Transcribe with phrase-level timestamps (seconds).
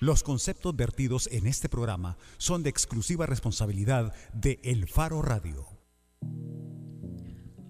[0.00, 5.66] Los conceptos vertidos en este programa son de exclusiva responsabilidad de El Faro Radio.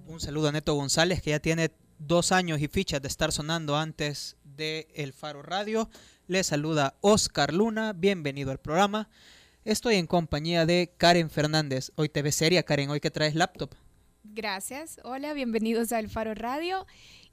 [0.06, 3.76] Un saludo a Neto González, que ya tiene dos años y fichas de estar sonando
[3.76, 5.90] antes de El Faro Radio.
[6.28, 9.08] Le saluda Oscar Luna, bienvenido al programa.
[9.64, 11.90] Estoy en compañía de Karen Fernández.
[11.96, 13.74] Hoy te ves seria, Karen, hoy que traes laptop.
[14.22, 15.00] Gracias.
[15.02, 16.86] Hola, bienvenidos a El Faro Radio.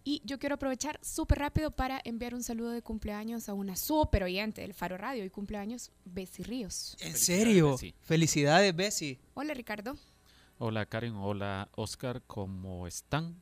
[0.10, 4.24] Y yo quiero aprovechar súper rápido para enviar un saludo de cumpleaños a una súper
[4.24, 6.96] oyente del Faro Radio y cumpleaños, Bessie Ríos.
[7.02, 7.78] ¿En serio?
[8.04, 9.20] Felicidades, Bessie.
[9.34, 9.98] Hola, Ricardo.
[10.60, 11.14] Hola, Karen.
[11.16, 12.22] Hola, Oscar.
[12.26, 13.36] ¿Cómo están?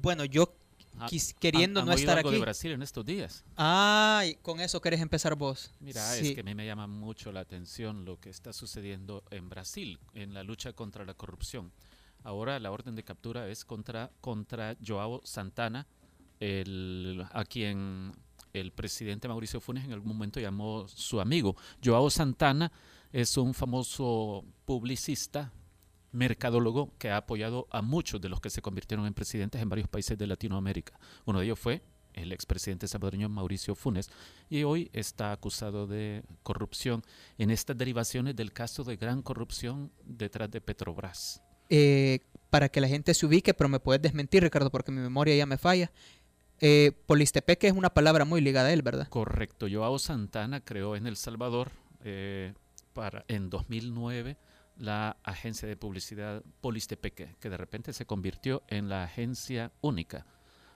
[0.00, 0.56] bueno, yo
[0.98, 2.38] ah, queriendo no estar algo aquí.
[2.38, 3.44] de Brasil en estos días.
[3.58, 5.70] Ah, con eso querés empezar vos.
[5.80, 9.50] Mira, es que a mí me llama mucho la atención lo que está sucediendo en
[9.50, 11.72] Brasil en la lucha contra la corrupción.
[12.24, 15.86] Ahora la orden de captura es contra, contra Joao Santana,
[16.40, 18.12] el, a quien
[18.52, 21.56] el presidente Mauricio Funes en algún momento llamó su amigo.
[21.84, 22.70] Joao Santana
[23.12, 25.52] es un famoso publicista,
[26.12, 29.88] mercadólogo, que ha apoyado a muchos de los que se convirtieron en presidentes en varios
[29.88, 30.98] países de Latinoamérica.
[31.24, 31.82] Uno de ellos fue
[32.14, 34.10] el expresidente salvadoreño Mauricio Funes,
[34.50, 37.02] y hoy está acusado de corrupción
[37.38, 41.42] en estas derivaciones del caso de gran corrupción detrás de Petrobras.
[41.74, 42.20] Eh,
[42.50, 45.46] para que la gente se ubique, pero me puedes desmentir, Ricardo, porque mi memoria ya
[45.46, 45.90] me falla.
[46.60, 49.08] Eh, Polistepeque es una palabra muy ligada a él, ¿verdad?
[49.08, 49.68] Correcto.
[49.72, 51.70] Joao Santana creó en El Salvador
[52.04, 52.52] eh,
[52.92, 54.36] para, en 2009
[54.76, 60.26] la agencia de publicidad Polistepeque, que de repente se convirtió en la agencia única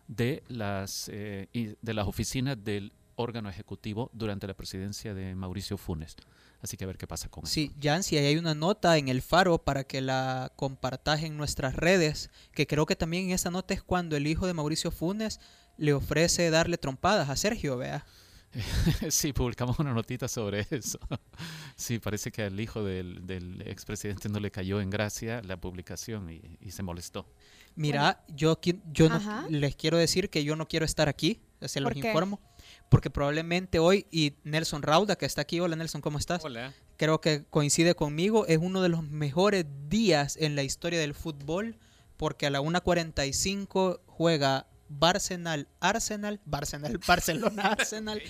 [0.08, 6.16] de las, de las oficinas del órgano ejecutivo durante la presidencia de Mauricio Funes.
[6.62, 7.52] Así que a ver qué pasa con eso.
[7.52, 11.74] Sí, Jancy, ahí hay una nota en el faro para que la compartas en nuestras
[11.74, 15.40] redes, que creo que también en esa nota es cuando el hijo de Mauricio Funes
[15.76, 18.06] le ofrece darle trompadas a Sergio, vea.
[19.10, 20.98] sí, publicamos una notita sobre eso.
[21.76, 26.30] sí, parece que al hijo del, del expresidente no le cayó en gracia la publicación
[26.30, 27.26] y, se molestó.
[27.74, 28.58] Mira, yo,
[28.92, 29.08] yo
[29.50, 32.40] les quiero decir que yo no quiero estar aquí, se los informo
[32.88, 36.44] porque probablemente hoy, y Nelson Rauda, que está aquí, hola Nelson, ¿cómo estás?
[36.44, 36.72] Hola.
[36.96, 41.78] Creo que coincide conmigo, es uno de los mejores días en la historia del fútbol,
[42.16, 48.22] porque a la 1.45 juega Barcelona, Arsenal, Barcelona, Barcelona, Arsenal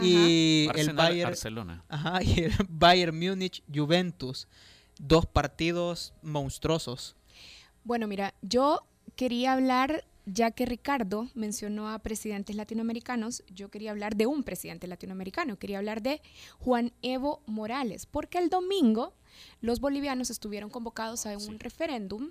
[0.00, 1.84] y el Bayern, Barcelona.
[1.88, 4.48] Ajá, y el Bayern Múnich, Juventus.
[4.98, 7.16] Dos partidos monstruosos.
[7.82, 8.86] Bueno, mira, yo
[9.16, 14.86] quería hablar ya que Ricardo mencionó a presidentes latinoamericanos, yo quería hablar de un presidente
[14.86, 16.22] latinoamericano, quería hablar de
[16.58, 19.14] Juan Evo Morales, porque el domingo
[19.60, 22.30] los bolivianos estuvieron convocados a un referéndum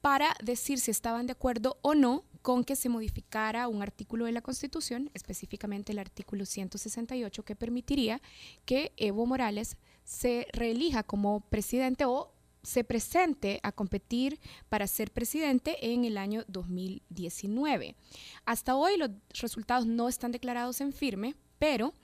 [0.00, 4.32] para decir si estaban de acuerdo o no con que se modificara un artículo de
[4.32, 8.20] la Constitución, específicamente el artículo 168, que permitiría
[8.64, 12.31] que Evo Morales se reelija como presidente o
[12.62, 17.96] se presente a competir para ser presidente en el año 2019.
[18.44, 21.94] Hasta hoy los resultados no están declarados en firme, pero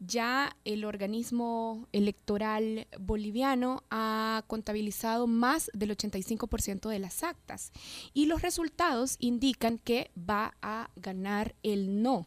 [0.00, 7.70] ya el organismo electoral boliviano ha contabilizado más del 85% de las actas
[8.12, 12.26] y los resultados indican que va a ganar el no.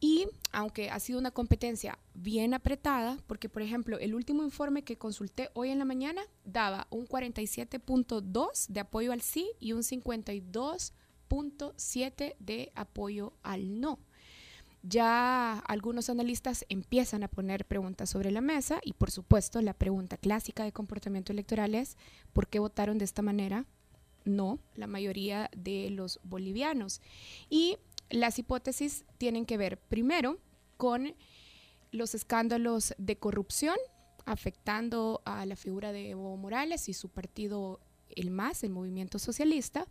[0.00, 4.98] Y aunque ha sido una competencia bien apretada, porque por ejemplo el último informe que
[4.98, 12.36] consulté hoy en la mañana daba un 47.2 de apoyo al sí y un 52.7
[12.38, 13.98] de apoyo al no.
[14.82, 20.16] Ya algunos analistas empiezan a poner preguntas sobre la mesa y por supuesto la pregunta
[20.16, 21.98] clásica de comportamiento electoral es
[22.32, 23.66] ¿por qué votaron de esta manera?
[24.24, 27.00] No, la mayoría de los bolivianos.
[27.48, 27.78] Y
[28.10, 30.38] las hipótesis tienen que ver primero
[30.76, 31.14] con
[31.92, 33.76] los escándalos de corrupción
[34.26, 37.80] afectando a la figura de Evo Morales y su partido
[38.16, 39.86] el MAS, el movimiento socialista,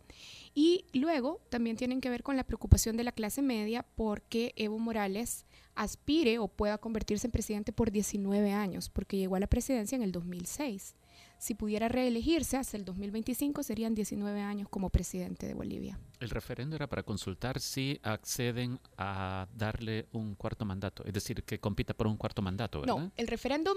[0.54, 4.78] y luego también tienen que ver con la preocupación de la clase media porque Evo
[4.78, 9.96] Morales aspire o pueda convertirse en presidente por 19 años, porque llegó a la presidencia
[9.96, 10.96] en el 2006
[11.40, 15.98] si pudiera reelegirse hasta el 2025 serían 19 años como presidente de Bolivia.
[16.20, 21.58] El referendo era para consultar si acceden a darle un cuarto mandato, es decir, que
[21.58, 22.94] compita por un cuarto mandato, ¿verdad?
[22.94, 23.74] No, el referéndum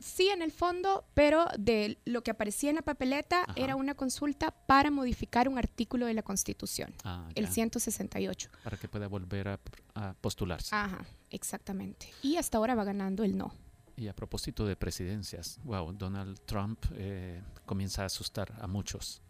[0.00, 4.50] sí en el fondo, pero de lo que aparecía en la papeleta era una consulta
[4.50, 8.48] para modificar un artículo de la Constitución, ah, el 168.
[8.64, 9.60] Para que pueda volver a,
[9.94, 10.74] a postularse.
[10.74, 12.10] Ajá, exactamente.
[12.22, 13.52] Y hasta ahora va ganando el no.
[13.98, 19.20] Y a propósito de presidencias, wow, Donald Trump eh, comienza a asustar a muchos.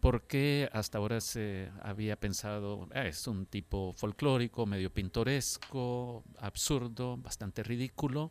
[0.00, 7.62] porque hasta ahora se había pensado, "Ah, es un tipo folclórico, medio pintoresco, absurdo, bastante
[7.62, 8.30] ridículo,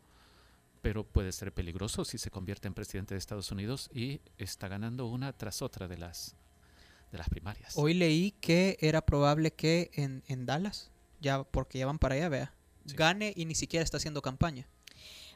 [0.82, 5.06] pero puede ser peligroso si se convierte en presidente de Estados Unidos y está ganando
[5.06, 6.34] una tras otra de las,
[7.12, 7.74] de las primarias.
[7.76, 10.90] Hoy leí que era probable que en, en Dallas,
[11.20, 12.54] ya porque ya van para allá, vea,
[12.86, 12.96] Sí.
[12.96, 14.66] gane y ni siquiera está haciendo campaña.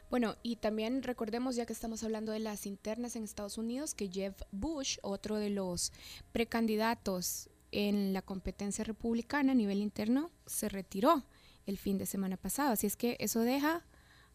[0.09, 4.09] Bueno, y también recordemos, ya que estamos hablando de las internas en Estados Unidos, que
[4.09, 5.91] Jeff Bush, otro de los
[6.31, 11.25] precandidatos en la competencia republicana a nivel interno, se retiró
[11.65, 12.71] el fin de semana pasado.
[12.71, 13.83] Así es que eso deja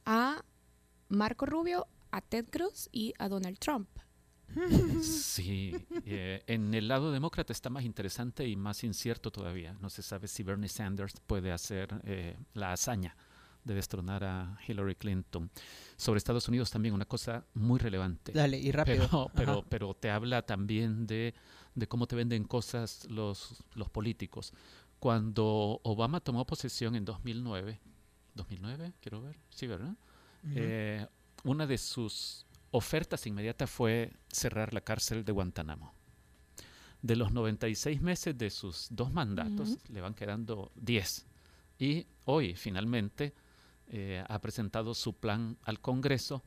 [0.04, 0.44] a
[1.08, 3.88] Marco Rubio, a Ted Cruz y a Donald Trump.
[5.00, 5.72] Sí,
[6.04, 9.74] eh, en el lado demócrata está más interesante y más incierto todavía.
[9.74, 13.16] No se sabe si Bernie Sanders puede hacer eh, la hazaña
[13.64, 15.50] de destronar a Hillary Clinton.
[15.96, 18.32] Sobre Estados Unidos también una cosa muy relevante.
[18.32, 19.30] Dale, y rápido.
[19.34, 21.34] Pero, pero, te habla también de,
[21.74, 24.52] de cómo te venden cosas los, los políticos.
[24.98, 27.80] Cuando Obama tomó posesión en 2009,
[28.34, 29.94] 2009, quiero ver, sí, ¿verdad?
[30.54, 31.06] Eh,
[31.44, 35.94] una de sus ofertas inmediatas fue cerrar la cárcel de Guantánamo.
[37.02, 41.26] De los 96 meses de sus dos mandatos, le van quedando 10.
[41.78, 43.34] Y hoy, finalmente,
[43.90, 46.42] eh, ha presentado su plan al Congreso.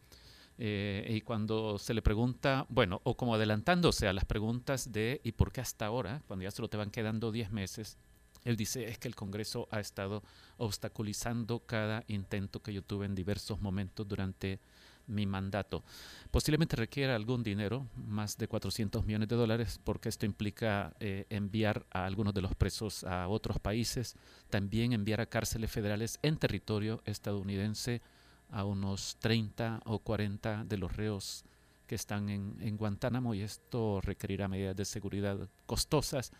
[0.57, 5.31] eh, y cuando se le pregunta, bueno, o como adelantándose a las preguntas de ¿y
[5.33, 6.21] por qué hasta ahora?
[6.27, 7.97] Cuando ya solo te van quedando 10 meses,
[8.43, 10.23] él dice, es que el Congreso ha estado
[10.57, 14.59] obstaculizando cada intento que yo tuve en diversos momentos durante
[15.07, 15.83] mi mandato.
[16.31, 21.85] Posiblemente requiera algún dinero, más de 400 millones de dólares, porque esto implica eh, enviar
[21.91, 24.15] a algunos de los presos a otros países,
[24.49, 28.01] también enviar a cárceles federales en territorio estadounidense
[28.49, 31.43] a unos 30 o 40 de los reos
[31.87, 36.31] que están en, en Guantánamo y esto requerirá medidas de seguridad costosas.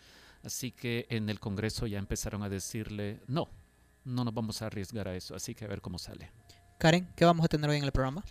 [0.44, 3.50] Así que en el Congreso ya empezaron a decirle, no,
[4.06, 6.32] no nos vamos a arriesgar a eso, así que a ver cómo sale.
[6.78, 8.24] Karen, ¿qué vamos a tener hoy en el programa?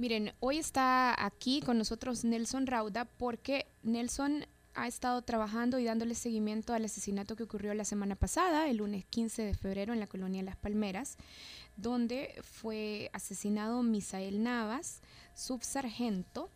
[0.00, 6.14] Miren, hoy está aquí con nosotros Nelson Rauda porque Nelson ha estado trabajando y dándole
[6.14, 10.06] seguimiento al asesinato que ocurrió la semana pasada, el lunes 15 de febrero, en la
[10.06, 11.18] colonia Las Palmeras,
[11.76, 15.02] donde fue asesinado Misael Navas,
[15.34, 16.48] subsargento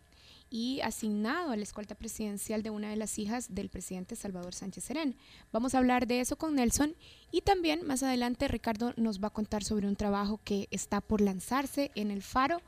[0.49, 4.85] y asignado a la escolta presidencial de una de las hijas del presidente Salvador Sánchez
[4.85, 5.17] Serén.
[5.53, 6.97] Vamos a hablar de eso con Nelson
[7.31, 11.21] y también más adelante Ricardo nos va a contar sobre un trabajo que está por
[11.21, 12.63] lanzarse en el Faro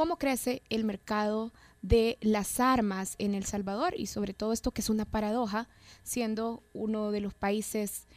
[0.00, 1.52] cómo crece el mercado
[1.82, 5.68] de las armas en El Salvador y sobre todo esto que es una paradoja,
[6.04, 8.08] siendo uno de los países,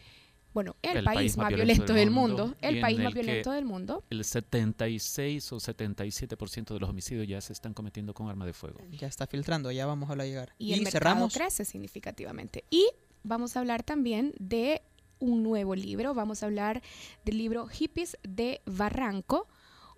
[0.54, 4.06] bueno, el, país, más violento del mundo, y el país el más violento del mundo.
[4.10, 8.80] El 76 o 77% de los homicidios ya se están cometiendo con arma de fuego.
[8.90, 10.54] Ya está filtrando, ya vamos a la llegar.
[10.58, 11.34] Y, el mercado cerramos.
[11.34, 12.64] crece significativamente.
[12.70, 12.88] Y
[13.24, 14.84] vamos a hablar también de
[15.20, 16.82] un nuevo libro, vamos a hablar
[17.26, 19.50] del libro Hippies de Barranco,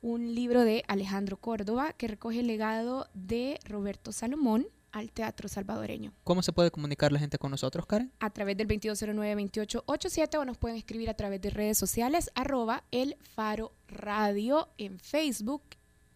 [0.06, 6.14] un libro de Alejandro Córdoba que recoge el legado de Roberto Salomón al teatro salvadoreño.
[6.24, 8.12] ¿Cómo se puede comunicar la gente con nosotros, Karen?
[8.20, 13.18] a través del 2209-2887 o nos pueden escribir a través de redes sociales arroba el
[13.34, 15.64] faro radio en Facebook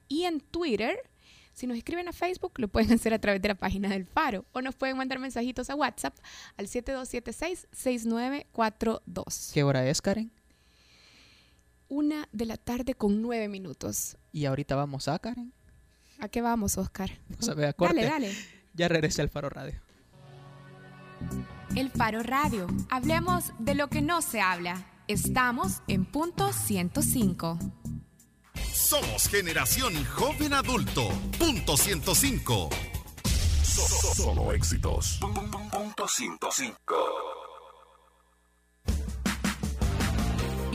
[0.08, 1.00] y en Twitter.
[1.54, 4.46] Si nos escriben a Facebook, lo pueden hacer a través de la página del Faro
[4.52, 6.16] o nos pueden mandar mensajitos a WhatsApp
[6.58, 9.52] al 7276-6942.
[9.52, 10.32] ¿Qué hora es, Karen?
[11.90, 14.18] Una de la tarde con nueve minutos.
[14.32, 15.54] Y ahorita vamos a Karen.
[16.20, 17.10] ¿A qué vamos, Oscar?
[17.30, 17.96] No se vea corte.
[17.96, 18.36] Dale, dale.
[18.74, 19.80] Ya regresa el Faro Radio.
[21.76, 22.68] El Faro Radio.
[22.90, 24.86] Hablemos de lo que no se habla.
[25.08, 27.58] Estamos en punto 105.
[28.74, 31.10] Somos generación joven adulto.
[31.40, 32.70] Punto 105.
[33.64, 35.20] So- Solo éxitos.
[35.22, 36.96] Punto 105.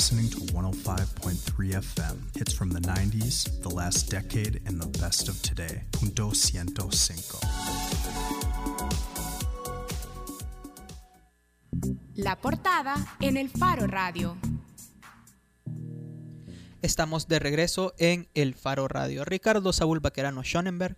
[0.00, 2.16] listening to 105.3 FM.
[2.34, 5.82] Hits from the 90s, the last decade, and the best of today.
[5.92, 7.38] Punto 105.
[12.14, 14.38] La portada en el Faro Radio.
[16.80, 19.26] Estamos de regreso en el Faro Radio.
[19.26, 20.96] Ricardo Saúl Baquerano Schonenberg.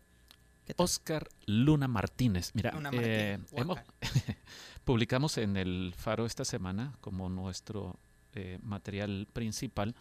[0.77, 2.53] Oscar Luna Martínez.
[2.55, 3.81] Mira, Luna eh, hemos-.
[4.85, 7.99] Publicamos en el Faro esta semana, como nuestro
[8.35, 9.95] eh, material principal,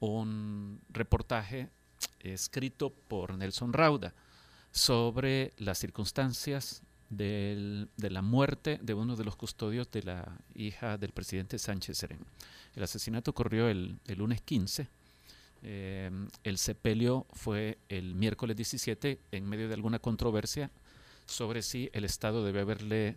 [0.00, 1.68] un reportaje
[2.20, 4.14] escrito por Nelson Rauda
[4.70, 10.98] sobre las circunstancias del- de la muerte de uno de los custodios de la hija
[10.98, 12.18] del presidente Sánchez Serén.
[12.74, 14.88] El asesinato ocurrió el, el lunes 15.
[15.62, 16.10] eh,
[16.44, 20.70] el sepelio fue el miércoles 17 en medio de alguna controversia
[21.24, 23.16] sobre si el Estado debe haberle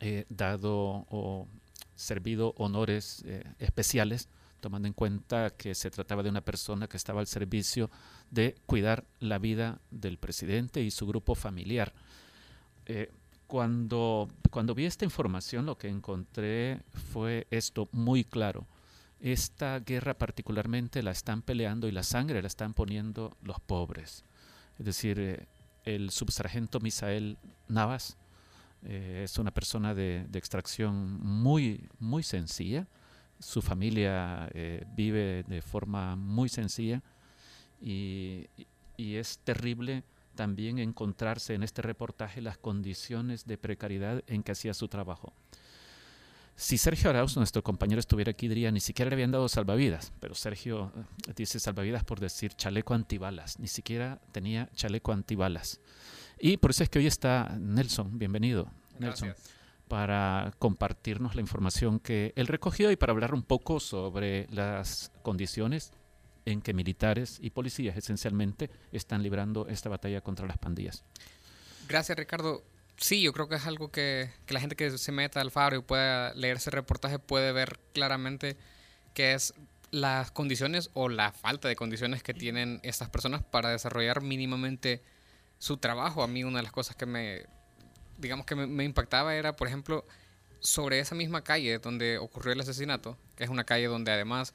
[0.00, 1.46] eh, dado o
[1.94, 4.28] servido honores eh, especiales,
[4.60, 7.90] tomando en cuenta que se trataba de una persona que estaba al servicio
[8.30, 11.92] de cuidar la vida del presidente y su grupo familiar.
[12.86, 13.10] Eh,
[13.46, 16.80] cuando, cuando vi esta información, lo que encontré
[17.12, 18.66] fue esto muy claro.
[19.20, 24.24] Esta guerra particularmente la están peleando y la sangre la están poniendo los pobres.
[24.78, 25.46] Es decir, eh,
[25.84, 28.16] el subsargento Misael Navas
[28.84, 32.86] eh, es una persona de, extracción muy, muy sencilla.
[33.38, 37.02] Su familia eh, vive de forma muy sencilla
[37.80, 38.46] y,
[38.96, 44.74] y es terrible también encontrarse en este reportaje las condiciones de precariedad en que hacía
[44.74, 45.32] su trabajo.
[46.56, 50.36] Si Sergio Arauz, nuestro compañero, estuviera aquí, diría, ni siquiera le habían dado salvavidas, pero
[50.36, 55.80] Sergio eh, dice salvavidas por decir chaleco antibalas, ni siquiera tenía chaleco antibalas.
[56.46, 59.34] Y por eso es que hoy está Nelson, bienvenido, Nelson,
[59.88, 65.90] para compartirnos la información que él recogió y para hablar un poco sobre las condiciones
[66.44, 71.02] en que militares y policías esencialmente están librando esta batalla contra las pandillas.
[71.88, 72.62] Gracias, Ricardo.
[72.98, 75.78] Sí, yo creo que es algo que, que la gente que se meta al faro
[75.78, 78.58] y pueda leer ese reportaje puede ver claramente
[79.14, 79.54] que es
[79.90, 85.00] las condiciones o la falta de condiciones que tienen estas personas para desarrollar mínimamente
[85.58, 86.22] su trabajo.
[86.22, 87.46] A mí una de las cosas que me,
[88.18, 90.04] digamos que me, impactaba era, por ejemplo,
[90.60, 94.54] sobre esa misma calle donde ocurrió el asesinato, que es una calle donde además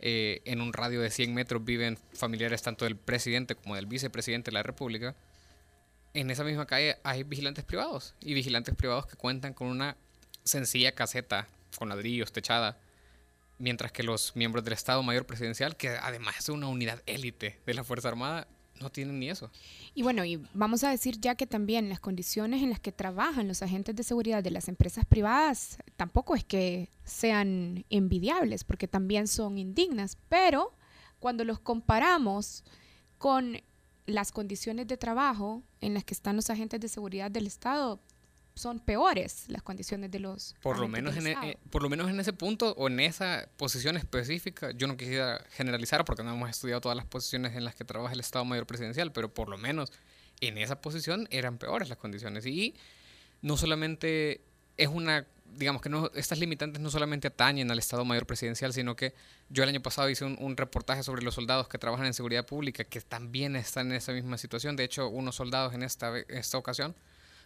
[0.00, 4.50] eh, en un radio de 100 metros viven familiares tanto del presidente como del vicepresidente
[4.50, 5.14] de la República,
[6.14, 9.96] en esa misma calle hay vigilantes privados y vigilantes privados que cuentan con una
[10.44, 12.78] sencilla caseta con ladrillos techada,
[13.58, 17.74] mientras que los miembros del Estado Mayor Presidencial, que además es una unidad élite de
[17.74, 18.46] la Fuerza Armada,
[18.80, 19.50] no tienen ni eso.
[19.94, 23.48] Y bueno, y vamos a decir ya que también las condiciones en las que trabajan
[23.48, 29.28] los agentes de seguridad de las empresas privadas tampoco es que sean envidiables, porque también
[29.28, 30.74] son indignas, pero
[31.20, 32.64] cuando los comparamos
[33.18, 33.62] con
[34.06, 38.00] las condiciones de trabajo en las que están los agentes de seguridad del Estado,
[38.54, 42.08] son peores las condiciones de los Por lo, menos en, e- eh, por lo menos
[42.08, 46.50] en ese punto o en esa posición específica, yo no quisiera generalizar porque no hemos
[46.50, 49.58] estudiado todas las posiciones en las que trabaja el Estado Mayor Presidencial, pero por lo
[49.58, 49.92] menos
[50.40, 52.46] en esa posición eran peores las condiciones.
[52.46, 52.74] Y
[53.42, 54.40] no solamente
[54.76, 58.94] es una, digamos que no, estas limitantes no solamente atañen al Estado Mayor Presidencial, sino
[58.94, 59.14] que
[59.48, 62.46] yo el año pasado hice un, un reportaje sobre los soldados que trabajan en seguridad
[62.46, 64.76] pública, que también están en esa misma situación.
[64.76, 66.94] De hecho, unos soldados en esta, esta ocasión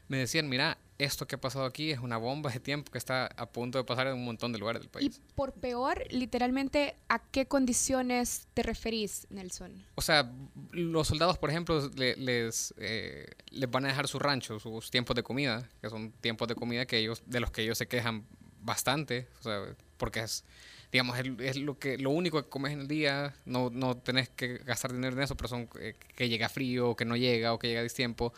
[0.09, 3.27] me decían, mira, esto que ha pasado aquí es una bomba de tiempo que está
[3.27, 5.21] a punto de pasar en un montón de lugares del Y país.
[5.37, 9.85] por peor, literalmente, ¿a qué condiciones te referís, Nelson?
[9.95, 10.33] O sea,
[10.73, 15.15] los soldados, por ejemplo, le- les, eh, les van a dejar su rancho, sus tiempos
[15.15, 18.25] de comida, que son tiempos de comida que ellos, de los que ellos se quejan
[18.61, 19.63] bastante, o sea,
[19.99, 20.45] porque es,
[20.91, 24.59] digamos, es, lo que lo único que comes en el día, no, no tenés que
[24.59, 27.59] gastar dinero en eso, pero son eh, que llega frío, o que no llega, o
[27.59, 28.33] que llega a tiempo.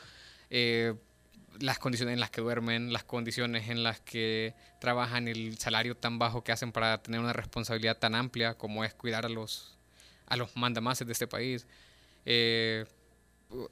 [0.50, 0.94] Eh,
[1.60, 6.18] las condiciones en las que duermen, las condiciones en las que trabajan, el salario tan
[6.18, 9.76] bajo que hacen para tener una responsabilidad tan amplia como es cuidar a los,
[10.26, 11.66] a los mandamases de este país.
[12.24, 12.84] Eh,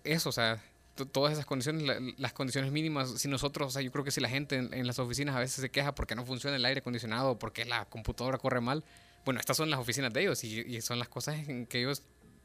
[0.04, 0.62] eso, o sea,
[0.94, 4.10] to- todas esas condiciones, la- las condiciones mínimas, si nosotros, o sea, yo creo que
[4.10, 6.64] si la gente en, en las oficinas a veces se queja porque no funciona el
[6.64, 8.84] aire acondicionado, porque la computadora corre mal,
[9.24, 12.02] bueno, estas son las oficinas de ellos y, y son las cosas en que ellos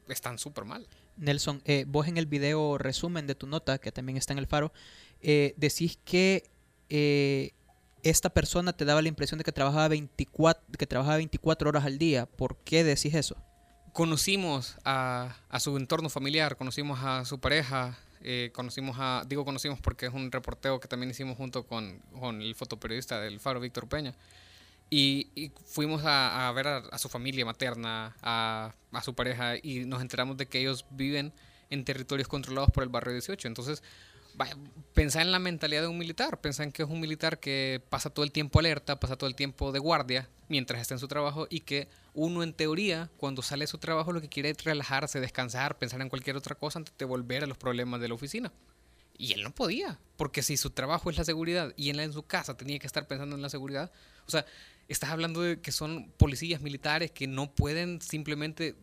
[0.08, 0.86] están súper mal.
[1.16, 4.46] Nelson, eh, vos en el video resumen de tu nota, que también está en el
[4.46, 4.70] faro,
[5.20, 6.50] eh, decís que
[6.88, 7.52] eh,
[8.02, 11.98] esta persona te daba la impresión de que trabajaba 24, que trabajaba 24 horas al
[11.98, 12.26] día.
[12.26, 13.36] ¿Por qué decís eso?
[13.94, 18.96] conocimos a, su entorno familiar, conocimos a su pareja, eh, conocimos
[19.28, 23.40] digo conocimos porque es un reporteo que también hicimos junto con, con el fotoperiodista del
[23.40, 24.14] Faro, Víctor Peña.
[24.90, 29.86] Y, fuimos a, a ver a, a su familia materna, a, a su pareja, y
[29.86, 31.32] nos enteramos de que ellos viven
[31.70, 33.48] en territorios controlados por el barrio 18.
[33.48, 33.82] Entonces,
[34.92, 38.10] pensá en la mentalidad de un militar, pensá en que es un militar que pasa
[38.10, 41.46] todo el tiempo alerta, pasa todo el tiempo de guardia mientras está en su trabajo
[41.50, 45.20] y que uno en teoría cuando sale de su trabajo lo que quiere es relajarse,
[45.20, 48.52] descansar, pensar en cualquier otra cosa antes de volver a los problemas de la oficina.
[49.16, 52.24] Y él no podía, porque si su trabajo es la seguridad y él en su
[52.24, 53.92] casa tenía que estar pensando en la seguridad,
[54.26, 54.44] o sea,
[54.88, 58.74] estás hablando de que son policías militares que no pueden simplemente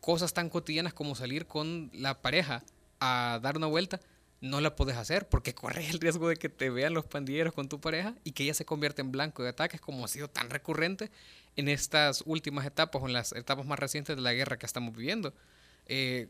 [0.00, 2.62] cosas tan cotidianas como salir con la pareja
[3.00, 4.00] a dar una vuelta,
[4.44, 7.68] no la puedes hacer porque corres el riesgo de que te vean los pandilleros con
[7.68, 10.50] tu pareja y que ella se convierta en blanco de ataques como ha sido tan
[10.50, 11.10] recurrente
[11.56, 14.94] en estas últimas etapas o en las etapas más recientes de la guerra que estamos
[14.94, 15.32] viviendo.
[15.86, 16.28] Eh,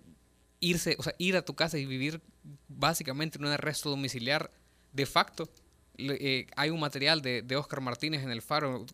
[0.60, 2.20] irse, o sea, ir a tu casa y vivir
[2.68, 4.50] básicamente en un arresto domiciliar
[4.92, 5.50] de facto.
[5.96, 8.86] Eh, hay un material de, de Oscar Martínez en el Faro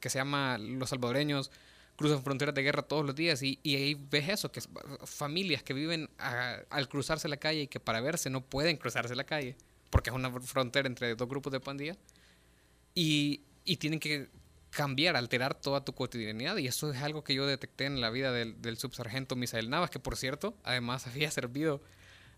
[0.00, 1.50] que se llama Los salvadoreños
[1.98, 4.68] cruzan fronteras de guerra todos los días y, y ahí ves eso, que es-
[5.04, 9.14] familias que viven a- al cruzarse la calle y que para verse no pueden cruzarse
[9.16, 9.56] la calle
[9.90, 11.98] porque es una frontera entre dos grupos de pandillas
[12.94, 14.28] y, y tienen que
[14.70, 16.56] cambiar, alterar toda tu cotidianidad.
[16.58, 19.90] Y eso es algo que yo detecté en la vida del, del subsargento Misael Navas,
[19.90, 21.82] que por cierto, además había servido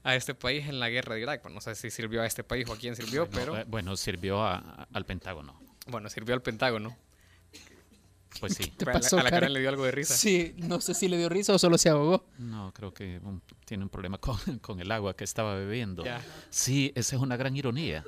[0.03, 1.43] a este país en la guerra de Irak.
[1.43, 3.97] Bueno, no sé si sirvió a este país o a quién sirvió, pero eh, bueno,
[3.97, 5.61] sirvió a- a- al Pentágono.
[5.87, 6.97] bueno, sirvió al Pentágono.
[8.39, 8.65] Pues sí.
[8.65, 9.53] ¿Te Pero a la- pasó, a la Karen?
[9.53, 10.15] Le dio algo de risa.
[10.15, 12.25] Sí, no sé si le dio risa o solo se ahogó.
[12.39, 16.05] No, creo que un- tiene un problema con, con el agua que estaba bebiendo.
[16.51, 18.05] Sí, esa es una gran ironía.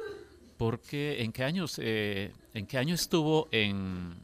[0.56, 4.14] Porque ¿en qué años, eh, en qué año estuvo en,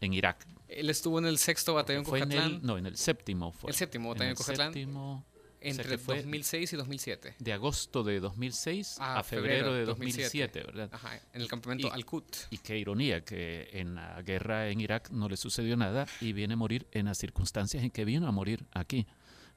[0.00, 0.46] en Irak?
[0.68, 3.70] Él estuvo en el sexto batallón en Cojatlán el, no, en el séptimo fue.
[3.70, 4.72] El séptimo batallón el Cojatlán.
[4.74, 5.24] séptimo,
[5.70, 7.34] o sea, entre fue 2006 y 2007.
[7.38, 10.90] de agosto de 2006 Ah, a febrero, de 2007, 2007, ¿verdad?
[10.92, 12.36] Ajá, en el campamento Al-Qut.
[12.50, 16.54] Y qué ironía que en la guerra en Irak no le sucedió nada y viene
[16.54, 19.06] a morir en las circunstancias en que vino a morir aquí,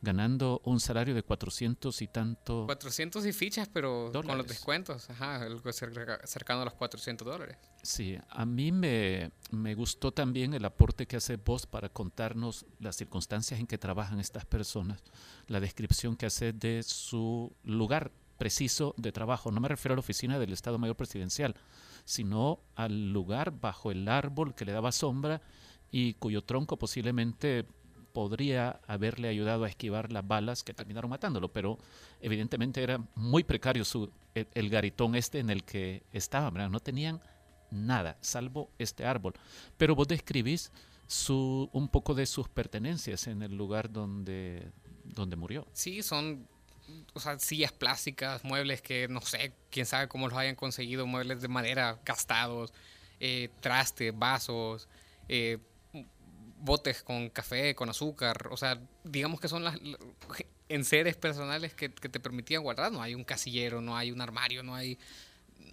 [0.02, 2.66] ganando un salario de 400 y tanto.
[2.66, 4.48] 400 y fichas, pero con los Dólares.
[4.48, 5.10] descuentos.
[5.10, 7.58] Ajá, algo cerca- cercano a los 400 dólares.
[7.84, 12.96] Sí, a mí me, me gustó también el aporte que hace vos para contarnos las
[12.96, 15.04] circunstancias en que trabajan estas personas,
[15.48, 19.52] la descripción que hace de su lugar preciso de trabajo.
[19.52, 21.56] No me refiero a la oficina del Estado Mayor Presidencial,
[22.06, 25.42] sino al lugar bajo el árbol que le daba sombra
[25.92, 27.66] y cuyo tronco posiblemente
[28.14, 31.78] podría haberle ayudado a esquivar las balas que terminaron matándolo, pero
[32.22, 36.70] evidentemente era muy precario su, el, el garitón este en el que estaba, ¿verdad?
[36.70, 37.22] no tenían
[37.72, 39.34] nada, salvo este árbol.
[39.78, 40.72] Pero vos describís
[41.08, 44.72] su, un poco de sus pertenencias en el lugar donde,
[45.04, 45.66] donde murió.
[45.74, 46.48] Sí, son
[47.40, 52.00] sillas plásticas, muebles que no sé, quién sabe cómo los hayan conseguido, muebles de madera
[52.06, 52.74] gastados,
[53.20, 54.88] eh, trastes, vasos,
[55.28, 55.58] eh,
[56.60, 59.98] botes con café, con azúcar, o sea, digamos que son las la-
[60.68, 64.62] enseres personales que, que te permitían guardar, no hay un casillero, no hay un armario,
[64.64, 64.98] no hay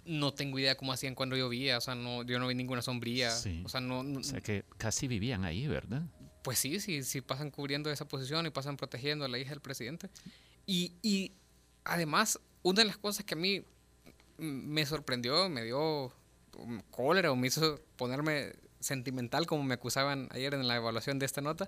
[0.05, 3.29] no tengo idea cómo hacían cuando llovía, o sea, no, yo no vi ninguna sombría,
[3.31, 3.61] Sí.
[3.65, 6.03] o sea, no, no- O sea que casi vivían ahí, ¿verdad?
[6.43, 9.59] pues sí, sí, sí pasan cubriendo esa posición y pasan protegiendo a la hija del
[9.59, 10.09] presidente.
[10.65, 11.33] Y, y
[11.83, 13.65] además, una de las cosas que a mí
[14.37, 16.13] me sorprendió, me dio
[16.89, 18.53] cólera o me hizo ponerme
[18.87, 21.67] sentimental como me acusaban ayer en la evaluación de esta nota,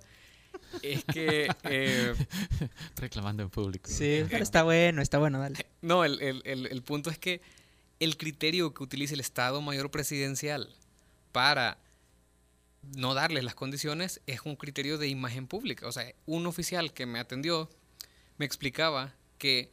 [0.81, 1.47] es que...
[1.63, 2.15] eh,
[2.95, 3.89] Reclamando en público.
[3.89, 5.65] Sí, pero está bueno, está bueno, dale.
[5.81, 7.41] no, el, el- el- el punto es que
[7.99, 10.73] el criterio que utiliza el Estado Mayor Presidencial
[11.31, 11.77] para
[12.95, 15.85] no darles las condiciones es un criterio de imagen pública.
[15.87, 17.69] O sea, un oficial que me atendió
[18.37, 19.69] me explicaba que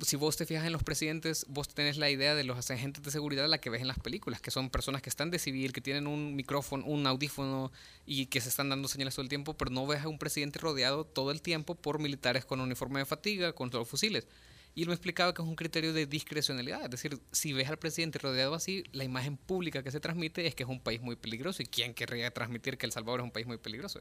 [0.00, 3.10] si vos te fijas en los presidentes, vos tenés la idea de los agentes de
[3.10, 5.80] seguridad la que ves en las películas, que son personas que están de civil, que
[5.80, 7.70] tienen un micrófono, un audífono
[8.06, 10.58] y que se están dando señales todo el tiempo, pero no ves a un presidente
[10.58, 14.26] rodeado todo el tiempo por militares con uniforme de fatiga, con los fusiles.
[14.74, 17.78] Y él me explicaba que es un criterio de discrecionalidad, es decir, si ves al
[17.78, 21.14] presidente rodeado así, la imagen pública que se transmite es que es un país muy
[21.14, 21.62] peligroso.
[21.62, 24.00] ¿Y quién querría transmitir que El Salvador es un país muy peligroso?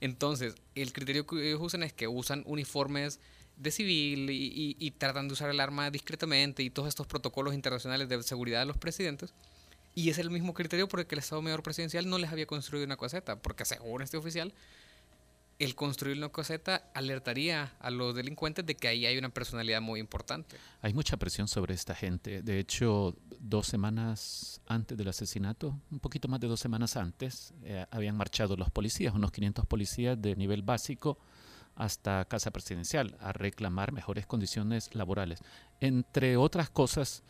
[0.00, 3.18] Entonces, el criterio que ellos usan es que usan uniformes
[3.58, 8.08] de civil y, y- tratan de usar el arma discretamente y todos estos protocolos internacionales
[8.08, 9.32] de seguridad de los presidentes.
[9.94, 12.96] Y es el mismo criterio por el Estado Mayor Presidencial no les había construido una
[12.96, 14.52] caseta, porque según este oficial,
[15.58, 19.98] el construir una caseta alertaría a los delincuentes de que ahí hay una personalidad muy
[19.98, 20.56] importante.
[20.82, 22.42] Hay mucha presión sobre esta gente.
[22.42, 27.84] De hecho, dos semanas antes del asesinato, un poquito más de dos semanas antes, eh,
[27.90, 31.18] habían marchado los policías, unos 500 policías de nivel básico
[31.78, 35.40] hasta Casa Presidencial a reclamar mejores condiciones laborales.
[35.80, 37.22] Entre otras cosas,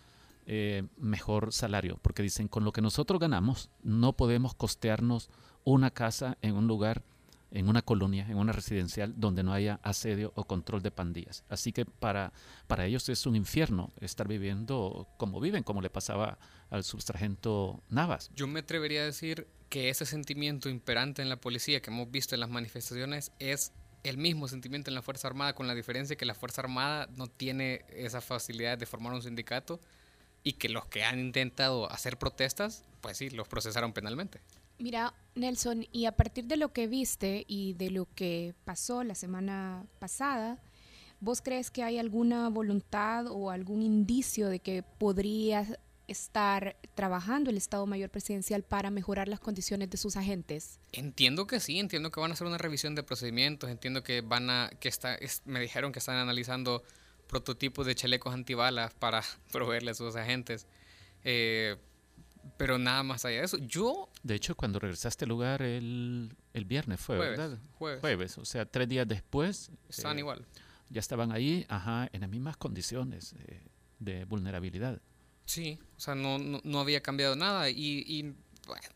[0.47, 5.31] eh, mejor salario, porque dicen, con lo que nosotros ganamos, no podemos costearnos
[5.65, 7.03] una casa en un lugar
[7.51, 11.45] en una colonia, en una residencial, donde no haya asedio o control de pandillas.
[11.49, 12.33] Así que para,
[12.67, 16.39] para ellos es un infierno estar viviendo como viven, como le pasaba
[16.71, 18.31] al subsargento Navas.
[18.35, 22.35] Yo me atrevería a decir que ese sentimiento imperante en la policía que hemos visto
[22.35, 23.73] en las manifestaciones es
[24.09, 27.27] el mismo sentimiento en la Fuerza Armada, con la diferencia que la Fuerza Armada no
[27.27, 29.81] tiene esa facilidad de formar un sindicato
[30.43, 34.41] y que los que han intentado hacer protestas, pues sí, los procesaron penalmente.
[34.79, 39.15] Mira, Nelson, y a partir de lo que viste y de lo que pasó la
[39.15, 40.59] semana pasada,
[41.21, 45.67] ¿vos crees que hay alguna voluntad o algún indicio de que podría
[46.09, 50.81] estar trabajando el Estado Mayor Presidencial para mejorar las condiciones de sus agentes?
[50.93, 54.51] Entiendo que sí, entiendo que van a hacer una revisión de procedimientos, entiendo que van
[54.51, 56.83] a, que está, es- me dijeron que están analizando
[57.29, 60.67] prototipos de chalecos antibalas para proveerle a sus agentes,
[61.25, 61.77] eh,
[62.57, 63.59] pero nada más allá de eso.
[63.59, 67.59] Yo, De hecho, cuando regresaste al lugar el, el viernes fue, jueves, ¿verdad?
[68.01, 69.71] jueves, o sea, tres días después.
[69.89, 70.45] están eh, igual.
[70.89, 73.61] Ya estaban ahí, ajá, en las mismas condiciones eh,
[73.99, 75.03] de vulnerabilidad.
[75.49, 78.35] Sí, o sea, no, no, había cambiado nada y, y,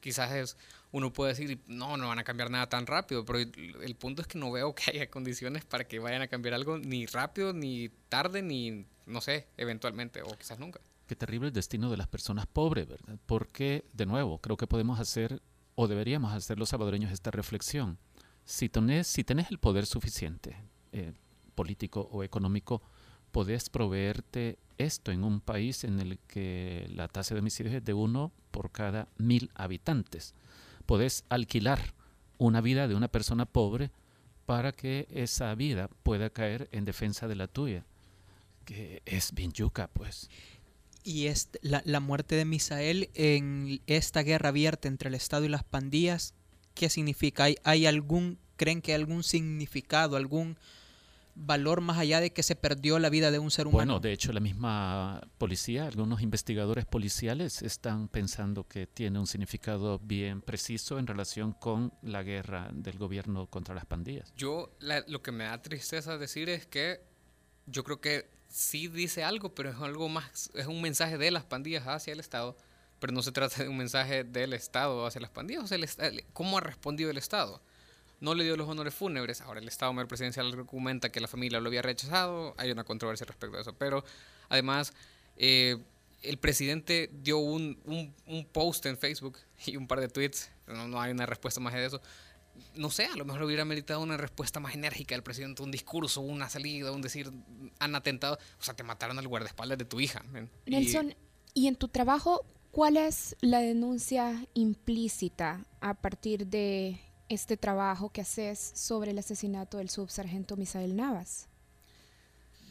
[0.01, 0.59] quizás es,
[0.91, 4.21] uno puede decir, no, no van a cambiar nada tan rápido, pero el, el punto
[4.21, 7.55] es que no veo que haya condiciones para que vayan a cambiar algo ni rápido,
[7.55, 10.79] ni tarde, ni, no sé, eventualmente, o quizás nunca.
[11.07, 13.17] Qué terrible el destino de las personas pobres, ¿verdad?
[13.25, 15.41] Porque, de nuevo, creo que podemos hacer,
[15.75, 17.97] o deberíamos hacer los salvadoreños esta reflexión.
[18.45, 20.55] Si tenés, si tenés el poder suficiente,
[20.93, 21.15] eh,
[21.55, 22.83] político o económico,
[23.33, 27.95] podés proveerte esto en un país en el que la tasa de homicidios es de
[27.95, 30.35] uno por cada mil habitantes.
[30.87, 31.95] Podés alquilar
[32.39, 33.91] una vida de una persona pobre
[34.47, 37.85] para que esa vida pueda caer en defensa de la tuya.
[38.65, 40.29] Que es bien yuca, pues.
[41.05, 41.29] Y
[41.63, 46.35] la, la muerte de Misael en esta guerra abierta entre el Estado y las pandillas,
[46.75, 47.45] ¿qué significa?
[47.45, 50.57] ¿Hay, hay algún, creen que hay algún significado, algún
[51.35, 53.79] valor más allá de que se perdió la vida de un ser humano?
[53.95, 59.99] Bueno, de hecho, la misma policía, algunos investigadores policiales están pensando que tiene un significado
[59.99, 64.33] bien preciso en relación con la guerra del gobierno contra las pandillas.
[64.37, 67.01] Yo, la- lo que me da tristeza decir es que
[67.67, 71.45] yo creo que sí dice algo, pero es algo más, es un mensaje de las
[71.45, 72.57] pandillas hacia el Estado,
[73.01, 76.25] pero no se trata de un mensaje del Estado hacia las pandillas, o sea, el
[76.35, 77.63] ¿cómo ha respondido el Estado?
[78.23, 81.61] No le dio los honores fúnebres, ahora el Estado Mayor Presidencial argumenta que la familia
[81.61, 84.05] lo había rechazado, hay una controversia respecto a eso, pero
[84.49, 84.95] además
[85.37, 85.77] eh,
[86.23, 90.87] el presidente dio un, un- un post en Facebook y un par de tweets, no,
[90.89, 92.01] no hay una respuesta más de eso,
[92.77, 96.21] no sé, a lo mejor hubiera meritado una respuesta más enérgica del presidente, un discurso,
[96.21, 97.31] una salida, un decir,
[97.81, 100.23] han atentado, o sea, te mataron al guardaespaldas de tu hija.
[100.67, 101.15] Y- Nelson,
[101.55, 107.01] y en tu trabajo, ¿cuál es la denuncia implícita a partir de
[107.33, 111.49] este trabajo que haces sobre el asesinato del subsargento Misael Navas?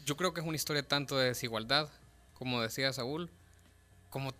[0.04, 1.88] yo creo que es una historia tanto de desigualdad,
[2.34, 3.30] como decía Saúl,
[4.10, 4.32] como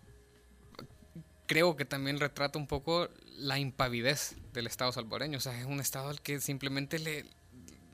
[1.47, 3.07] creo que también retrata un poco
[3.37, 5.37] la impavidez del Estado salvadoreño.
[5.37, 7.25] O sea, es un Estado al que simplemente le,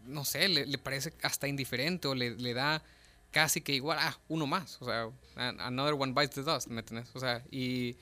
[0.06, 2.82] no sé, le, le parece hasta indiferente o le, le da
[3.32, 4.82] casi que igual, ah, uno más.
[4.82, 7.10] O sea, an- another one bites the dust, ¿me entiendes?
[7.14, 7.96] O sea, y,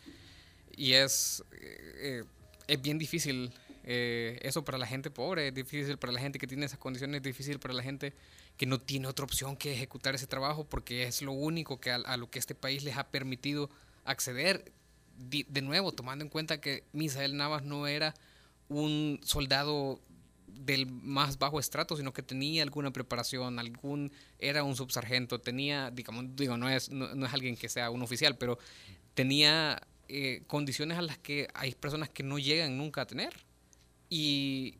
[0.77, 2.23] y es, eh,
[2.67, 3.51] es bien difícil
[3.89, 7.19] eh, eso para la gente pobre, es difícil para la gente que tiene esas condiciones,
[7.19, 8.13] es difícil para la gente
[8.57, 12.17] que no tiene otra opción que ejecutar ese trabajo porque es lo único que a,
[12.17, 13.69] lo que este país les ha permitido
[14.03, 14.73] acceder.
[15.17, 18.13] De, nuevo, tomando en cuenta que Misael Navas no era
[18.67, 20.01] un soldado
[20.47, 26.35] del más bajo estrato, sino que tenía alguna preparación, algún era un subsargento, tenía, digamos,
[26.35, 28.59] digo, no es, no, no es alguien que sea un oficial, pero
[29.13, 33.46] tenía eh, condiciones a las que hay personas que no llegan nunca a tener.
[34.09, 34.75] Y,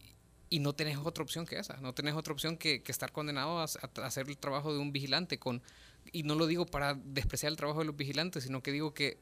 [0.50, 3.60] y no tenés otra opción que esa, no tenés otra opción que, que estar condenado
[3.60, 5.38] a, a hacer el trabajo de un vigilante.
[5.40, 5.62] con
[6.14, 9.18] Y no lo digo para despreciar el trabajo de los vigilantes, sino que digo que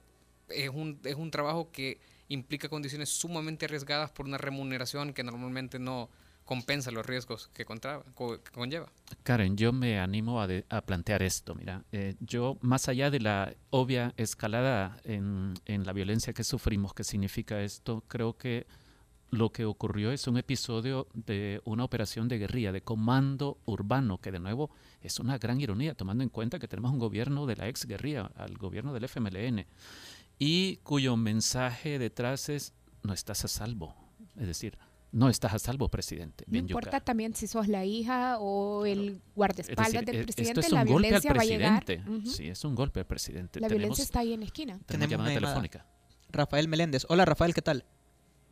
[0.50, 5.80] es un, es un trabajo que implica condiciones sumamente arriesgadas por una remuneración que normalmente
[5.80, 6.10] no
[6.44, 8.92] compensa los riesgos que, contra, co- que conlleva.
[9.24, 11.56] Karen, yo me animo a, de- a plantear esto.
[11.56, 16.94] Mira, eh, yo, más allá de la obvia escalada en, en la violencia que sufrimos,
[16.94, 18.68] que significa esto, creo que
[19.32, 24.32] lo que ocurrió es un episodio de una operación de guerrilla, de comando urbano, que
[24.32, 24.70] de nuevo
[25.02, 28.32] es una gran ironía, tomando en cuenta que tenemos un gobierno de la ex guerrilla,
[28.36, 29.66] al gobierno del FMLN,
[30.40, 33.96] y cuyo mensaje detrás es no estás a salvo.
[34.38, 34.78] Es decir,
[35.12, 36.44] no estás a salvo, presidente.
[36.48, 37.00] No importa yuca.
[37.06, 40.72] también si sos la hija o el Es guardaespaldas decir, del e- presidente, esto es
[40.72, 41.86] la un golpe al violencia va a llegar.
[41.86, 42.30] presidente.
[42.30, 43.60] Sí, es un golpe al presidente.
[43.60, 44.74] La tenemos, violencia está ahí en la esquina.
[44.86, 45.86] tenemos Tenemos llamada telefónica.
[46.32, 47.06] Rafael Meléndez.
[47.08, 47.86] Hola Rafael, ¿qué tal?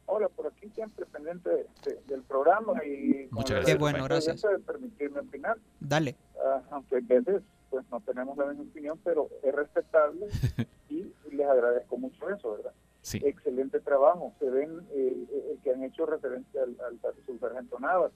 [0.06, 0.53] Hola, por
[0.84, 4.42] siempre pendiente de- de- del programa y con Muchas gracias, Qué bueno, gracias.
[4.42, 6.16] de permitirme opinar, Dale.
[6.46, 10.28] Ah, aunque a veces pues no tenemos la misma opinión, pero es respetable
[10.90, 12.74] y les agradezco mucho eso, ¿verdad?
[13.02, 14.32] Sí, Excelente trabajo.
[14.40, 18.12] Se ven eh, el que han hecho referencia al, al subsargento Navas.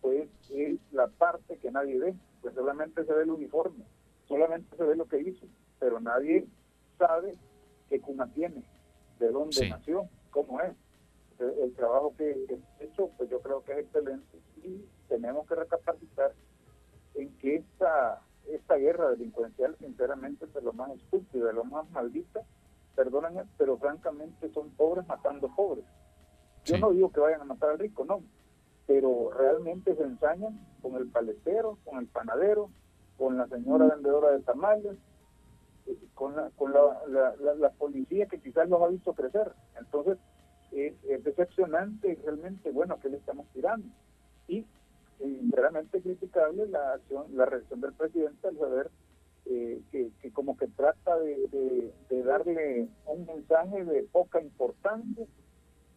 [0.00, 3.84] pues es la parte que nadie ve, pues solamente se ve el uniforme,
[4.26, 5.46] solamente se ve lo que hizo,
[5.78, 6.46] pero nadie
[6.98, 7.34] sabe
[7.88, 8.62] qué cuna tiene,
[9.20, 9.70] de dónde Sí.
[9.70, 10.72] nació, cómo es.
[11.38, 12.34] El, el trabajo que,
[12.80, 16.32] ha hecho, pues yo creo que es excelente y tenemos que recapacitar
[17.14, 21.88] en que esta, esta guerra delincuencial, sinceramente, es de lo más estúpido, de lo más
[21.90, 22.42] maldita,
[22.96, 25.84] perdónenme, pero francamente son pobres matando pobres.
[26.64, 26.80] Yo Sí.
[26.80, 28.22] no digo que vayan a matar al rico, no,
[28.86, 32.70] pero realmente se ensañan con el paletero, con el panadero,
[33.16, 34.96] con la señora vendedora de tamales,
[35.86, 39.52] eh, con la, con la, la, la- la policía que quizás los ha visto crecer.
[39.78, 40.18] Entonces,
[40.72, 43.88] es, es decepcionante realmente, bueno, que le estamos tirando.
[44.46, 44.64] Y
[45.18, 48.90] sinceramente criticable la acción, la reacción del presidente al saber
[49.46, 51.92] eh, que, como que trata de,
[52.24, 55.26] darle un mensaje de poca importancia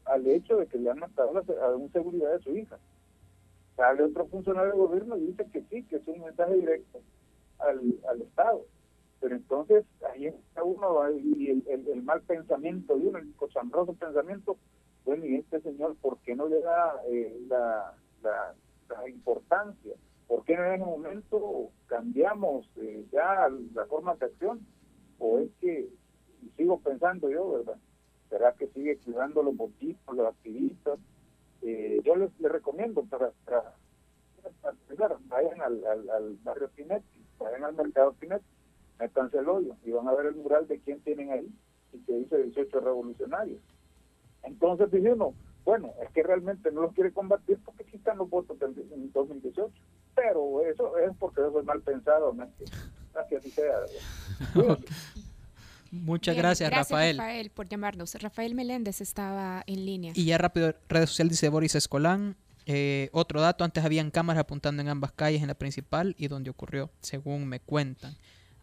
[0.06, 2.80] al hecho de que le han matado a una seguridad de su hija.
[3.76, 7.02] Sale otro funcionario del gobierno y dice que sí, que es un mensaje directo
[7.60, 8.66] al, al Estado.
[9.22, 14.58] Pero entonces ahí está uno y el, el- mal pensamiento de uno, el cochambroso pensamiento,
[15.06, 18.56] bueno, y este señor, ¿por qué no le da eh, la, la,
[19.08, 19.94] importancia?
[20.28, 24.66] ¿Por qué en ese momento cambiamos eh, ya la forma de acción?
[25.20, 25.88] ¿O es que,
[26.58, 27.78] sigo pensando yo, ¿verdad?
[28.30, 31.00] ¿Será que sigue cuidando los botitos, los activistas?
[31.62, 33.76] Eh, yo les, les recomiendo para, para,
[34.98, 38.46] para vayan al, al, al barrio Pinetti, vayan al mercado Pinetti,
[39.04, 41.48] el hoyo y van a ver el mural de quién tienen ahí
[41.94, 43.60] y que dice 18 revolucionarios.
[44.44, 45.34] Entonces dice uno,
[45.64, 49.12] bueno, es que realmente no los quiere combatir porque aquí están los votos del en
[49.12, 49.72] 2018.
[50.16, 52.66] Pero eso es porque eso es mal pensado, no es que,
[53.14, 53.76] no es que así sea.
[55.92, 57.18] Muchas Bien, gracias, Rafael.
[57.18, 58.16] Rafael, por llamarnos.
[58.16, 60.14] Rafael Meléndez estaba en línea.
[60.16, 62.38] Y ya rápido, redes sociales dice Boris Escolán.
[62.66, 66.50] Eh, otro dato, antes habían cámaras apuntando en ambas calles, en la principal y donde
[66.50, 68.16] ocurrió, según me cuentan.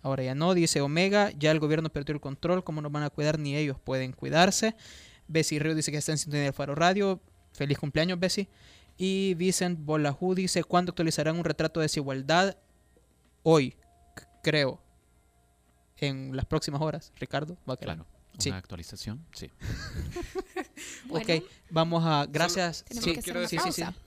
[0.08, 3.10] Ahora ya no, dice Omega, ya el gobierno perdió el control, ¿cómo nos van a
[3.10, 3.38] cuidar?
[3.38, 4.74] Ni ellos pueden cuidarse.
[5.26, 7.20] Bessie Río dice que está en sintonía del Faro Radio.
[7.52, 8.48] Feliz cumpleaños, Bessie.
[8.96, 12.56] Y Vicent Bolajú dice, ¿cuándo actualizarán un retrato de desigualdad?
[13.42, 13.76] Hoy,
[14.42, 14.80] creo.
[15.98, 17.58] En las próximas horas, Ricardo.
[17.68, 17.96] Va a quedar.
[17.96, 18.06] Claro.
[18.38, 18.48] Sí.
[18.48, 19.50] Una actualización, sí.
[21.06, 22.26] Bueno, ok, vamos a...
[22.26, 22.84] Gracias.
[22.90, 23.58] Sí, quiero sí,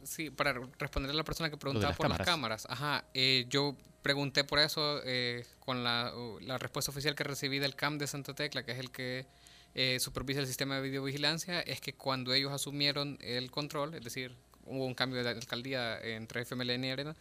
[0.04, 2.68] sí, para responder a la persona que preguntaba las por las cámaras.
[2.70, 7.60] Ajá, eh, yo pregunté por eso eh, con la, uh, la respuesta oficial que recibí
[7.60, 9.26] del CAM de Santa Tecla, que es el que
[9.74, 14.36] eh, supervisa el sistema de videovigilancia, es que cuando ellos asumieron el control, es decir,
[14.66, 17.16] hubo un cambio de alcaldía entre FMLN y Arena,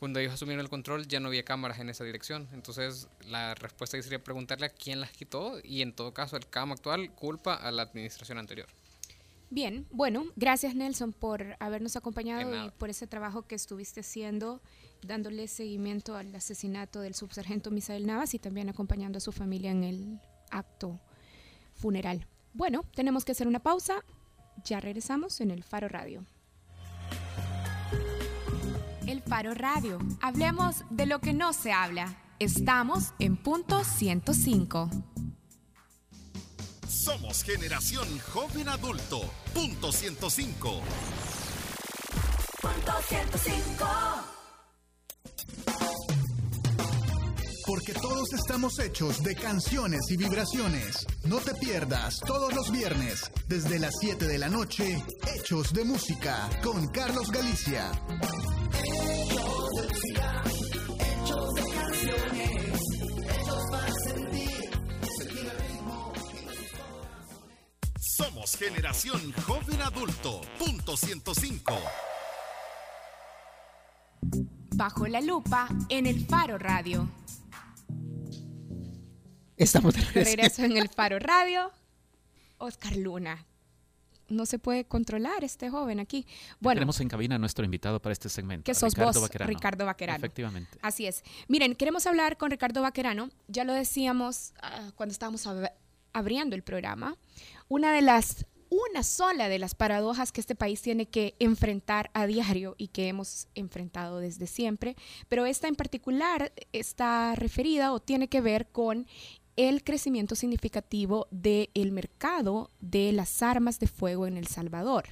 [0.00, 2.48] cuando ellos asumieron el control ya no había cámaras en esa dirección.
[2.54, 6.72] Entonces la respuesta sería preguntarle a quién las quitó y en todo caso el CAM
[6.72, 8.66] actual culpa a la administración anterior.
[9.52, 14.62] Bien, bueno, gracias Nelson por habernos acompañado y por ese trabajo que estuviste haciendo,
[15.02, 19.82] dándole seguimiento al asesinato del subsargento Misael Navas y también acompañando a su familia en
[19.82, 20.20] el
[20.52, 21.00] acto
[21.74, 22.28] funeral.
[22.54, 24.04] Bueno, tenemos que hacer una pausa.
[24.64, 26.24] Ya regresamos en el Faro Radio.
[29.08, 29.98] El Faro Radio.
[30.22, 32.16] Hablemos de lo que no se habla.
[32.38, 34.90] Estamos en punto 105.
[36.88, 39.22] Somos generación joven adulto.
[39.54, 40.80] Punto 105.
[47.66, 51.06] Porque todos estamos hechos de canciones y vibraciones.
[51.24, 56.48] No te pierdas todos los viernes, desde las 7 de la noche, Hechos de Música,
[56.62, 57.90] con Carlos Galicia.
[68.50, 70.40] Somos generación joven adulto.
[70.58, 71.72] Punto 105.
[74.74, 77.08] Bajo la lupa en el Faro Radio.
[79.56, 80.30] Estamos de regreso.
[80.30, 81.70] regreso en el Faro Radio.
[82.58, 83.44] Oscar Luna.
[84.28, 86.26] No se puede controlar este joven aquí.
[86.60, 88.64] Bueno, Tenemos en cabina a nuestro invitado para este segmento.
[88.64, 89.48] que sos Ricardo vos, Baquerano.
[89.48, 90.16] Ricardo Vaquerano.
[90.18, 90.78] Efectivamente.
[90.82, 91.22] Así es.
[91.48, 93.30] Miren, queremos hablar con Ricardo Vaquerano.
[93.48, 95.72] Ya lo decíamos ah, cuando estábamos ab-
[96.12, 97.16] abriendo el programa.
[97.70, 102.26] Una de las, una sola de las paradojas que este país tiene que enfrentar a
[102.26, 104.96] diario y que hemos enfrentado desde siempre,
[105.28, 109.06] pero esta en particular está referida o tiene que ver con
[109.54, 115.04] el crecimiento significativo del mercado de las armas de fuego en El Salvador.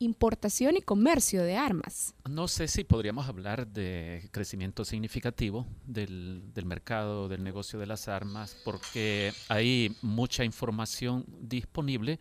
[0.00, 2.14] Importación y comercio de armas.
[2.28, 8.06] No sé si podríamos hablar de crecimiento significativo del, del mercado, del negocio de las
[8.06, 12.20] armas, porque hay mucha información disponible,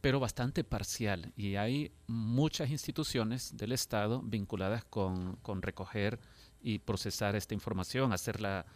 [0.00, 1.32] pero bastante parcial.
[1.36, 6.20] Y hay muchas instituciones del Estado vinculadas con, con recoger
[6.62, 8.66] y procesar esta información, hacerla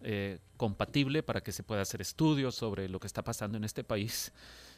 [0.00, 3.82] eh, compatible para que se pueda hacer estudios sobre lo que está pasando en este
[3.82, 4.32] país.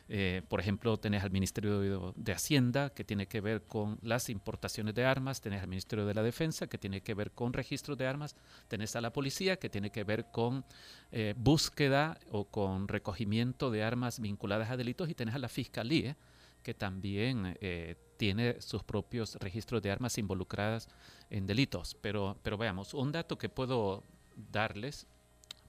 [0.09, 4.95] Eh, por ejemplo, tenés al Ministerio de, Hacienda, que tiene que ver con las importaciones
[4.95, 8.07] de armas, tenés al Ministerio de la Defensa, que tiene que ver con registros de
[8.07, 8.35] armas,
[8.69, 10.65] tenés a la Policía, que tiene que ver con
[11.13, 16.17] eh, búsqueda o con recogimiento de armas vinculadas a delitos, y tenés a la Fiscalía,
[16.63, 20.89] que también eh, tiene sus propios registros de armas involucradas
[21.31, 21.97] en delitos.
[22.01, 24.05] Pero, pero veamos, un dato que puedo
[24.51, 25.07] darles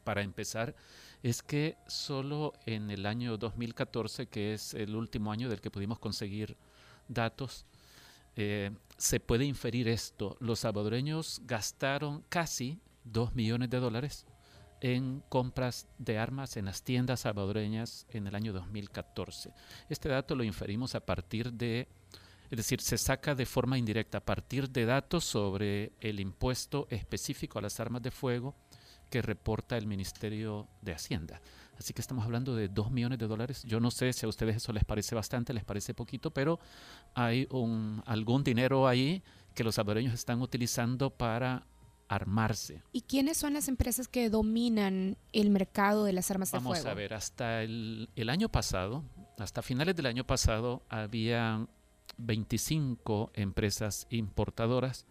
[0.03, 0.75] para empezar
[1.23, 5.99] es que solo en el año 2014, que es el último año del que pudimos
[5.99, 6.57] conseguir
[7.07, 7.65] datos,
[8.35, 10.37] eh, se puede inferir esto.
[10.39, 14.25] Los salvadoreños gastaron casi 2 millones de dólares
[14.79, 19.51] en compras de armas en las tiendas salvadoreñas en el año 2014.
[19.89, 21.87] Este dato lo inferimos a partir de,
[22.49, 27.59] es decir, se saca de forma indirecta a partir de datos sobre el impuesto específico
[27.59, 28.55] a las armas de fuego
[29.11, 31.41] que reporta el Ministerio de Hacienda.
[31.77, 33.63] Así que estamos hablando de 2 millones de dólares.
[33.63, 36.59] Yo no sé si a ustedes eso les parece bastante, les parece poquito, pero
[37.13, 39.21] hay un, algún dinero ahí
[39.53, 41.67] que los salvadoreños están utilizando para
[42.07, 42.81] armarse.
[42.93, 46.85] ¿Y quiénes son las empresas que dominan el mercado de las armas Vamos de fuego?
[46.85, 49.03] Vamos a ver, hasta el, el, año pasado,
[49.37, 51.67] hasta finales del año pasado, había
[52.17, 55.05] 25 empresas importadoras,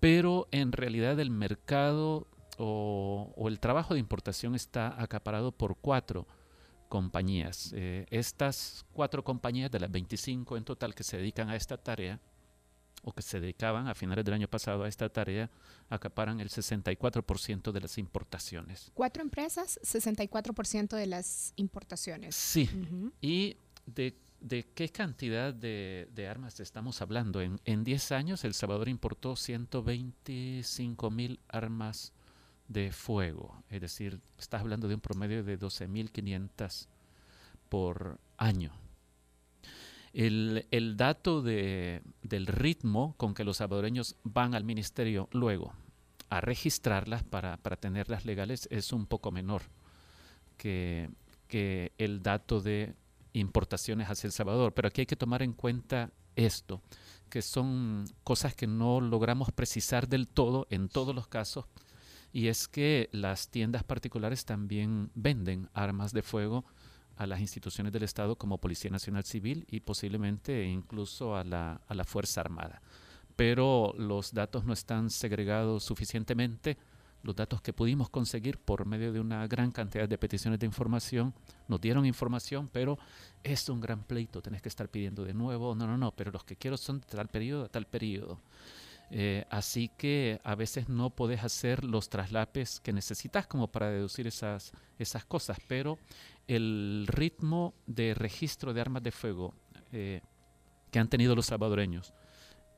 [0.00, 2.26] pero en realidad el mercado
[2.58, 6.26] o, o, el trabajo de importación está acaparado por cuatro
[6.88, 7.72] compañías.
[7.74, 12.20] Eh, estas cuatro compañías de las 25 en total que se dedican a esta tarea,
[13.02, 15.50] o que se dedicaban a finales del año pasado a esta tarea,
[15.88, 18.90] acaparan el 64% de las importaciones.
[18.94, 22.34] Cuatro empresas, 64% de las importaciones.
[22.34, 22.68] Sí.
[22.72, 23.12] Uh -huh.
[23.20, 27.40] ¿Y de, de, qué cantidad de, de armas estamos hablando?
[27.40, 32.12] En, en 10 años El Salvador importó 125 mil armas
[32.70, 36.86] de fuego, es decir, estás hablando de un promedio de 12.500
[37.68, 38.72] por año.
[40.12, 45.72] El, el dato de, del ritmo con que los salvadoreños van al ministerio luego
[46.30, 49.62] a registrarlas para, para tenerlas legales es un poco menor
[50.56, 51.10] que,
[51.48, 52.94] que el dato de
[53.32, 54.72] importaciones hacia El Salvador.
[54.74, 56.80] Pero aquí hay que tomar en cuenta esto,
[57.28, 61.66] que son cosas que no logramos precisar del todo en todos los casos,
[62.32, 66.64] y es que las tiendas particulares también venden armas de fuego
[67.16, 71.94] a las instituciones del Estado como Policía Nacional Civil y posiblemente incluso a la, a
[71.94, 72.80] la Fuerza Armada.
[73.36, 76.78] Pero los datos no están segregados suficientemente.
[77.22, 81.34] Los datos que pudimos conseguir por medio de una gran cantidad de peticiones de información
[81.68, 82.98] nos dieron información, pero
[83.42, 84.40] es un gran pleito.
[84.40, 85.74] Tenés que estar pidiendo de nuevo.
[85.74, 88.40] No, no, no, pero los que quiero son de tal periodo a tal periodo.
[89.12, 94.28] Eh, así que a veces no podés hacer los traslapes que necesitas como para deducir
[94.28, 95.98] esas, esas cosas, pero
[96.46, 99.54] el ritmo de registro de armas de fuego
[99.92, 100.20] eh,
[100.92, 102.12] que han tenido los salvadoreños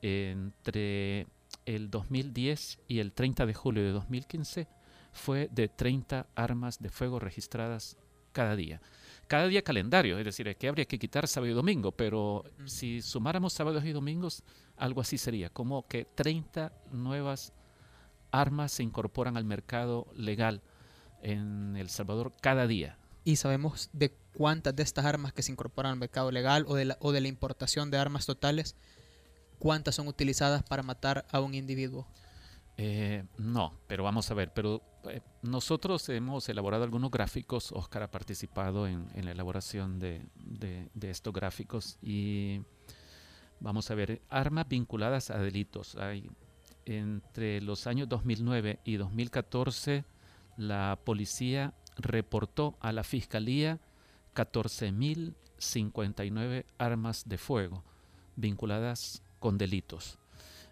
[0.00, 1.26] entre
[1.66, 4.68] el 2010 y el 30 de julio de 2015
[5.12, 7.96] fue de 30 armas de fuego registradas
[8.32, 8.80] cada día.
[9.28, 13.52] Cada día calendario, es decir, que habría que quitar sábado y domingo, pero si sumáramos
[13.52, 14.42] sábados y domingos,
[14.82, 17.52] algo así sería, como que 30 nuevas
[18.32, 20.60] armas se incorporan al mercado legal
[21.22, 22.98] en El Salvador cada día.
[23.22, 26.86] ¿Y sabemos de cuántas de estas armas que se incorporan al mercado legal o de
[26.86, 28.74] la, o de la importación de armas totales,
[29.60, 32.08] cuántas son utilizadas para matar a un individuo?
[32.76, 38.10] Eh, no, pero vamos a ver, pero eh, nosotros hemos elaborado algunos gráficos, Oscar ha
[38.10, 42.62] participado en, en la elaboración de, de, de, estos gráficos y
[43.62, 45.96] vamos a ver, armas vinculadas a delitos.
[45.96, 46.28] Hay,
[46.84, 50.04] entre los años 2009 y 2014
[50.56, 53.78] la policía reportó a la fiscalía
[54.34, 57.84] 14.059 armas de fuego
[58.36, 60.18] vinculadas con delitos.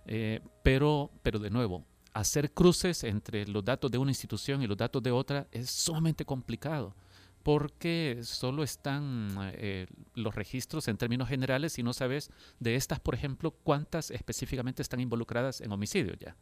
[0.07, 4.77] Eh, pero, pero de nuevo, hacer cruces entre los datos de una institución y los
[4.77, 6.97] datos de otra es sumamente complicado
[7.43, 13.15] porque solo están eh, los registros en términos generales y no sabes de estas, por
[13.15, 16.37] ejemplo, cuántas específicamente están involucradas en homicidio ya.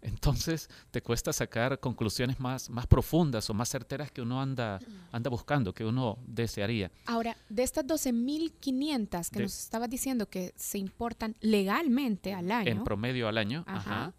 [0.00, 4.78] Entonces te cuesta sacar conclusiones más, más profundas o más certeras que uno anda,
[5.10, 6.90] anda buscando, que uno desearía.
[7.06, 12.70] Ahora, de estas 12.500 que de, nos estabas diciendo que se importan legalmente al año.
[12.70, 13.64] En promedio al año.
[13.66, 13.80] Ajá.
[13.80, 14.14] ajá.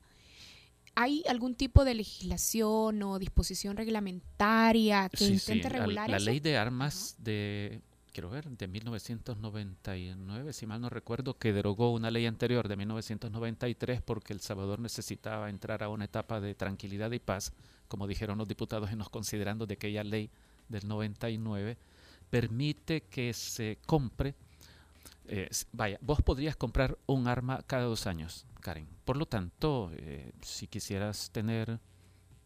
[0.95, 5.73] ¿Hay algún tipo de legislación o disposición reglamentaria que sí, intente sí.
[5.73, 6.25] regular la, eso?
[6.25, 7.81] La ley de armas de
[8.11, 14.01] quiero ver, de 1999, si mal no recuerdo, que derogó una ley anterior de 1993
[14.01, 17.53] porque El Salvador necesitaba entrar a una etapa de tranquilidad y paz,
[17.87, 20.29] como dijeron los diputados, y nos considerando de aquella ley
[20.67, 21.77] del 99,
[22.29, 24.35] permite que se compre,
[25.27, 28.87] eh, vaya, vos podrías comprar un arma cada dos años, Karen.
[29.05, 31.79] Por lo tanto, eh, si quisieras tener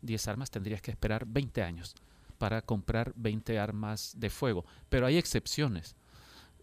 [0.01, 1.95] 10 armas, tendrías que esperar 20 años
[2.38, 4.66] para comprar 20 armas de fuego.
[4.89, 5.95] Pero hay excepciones.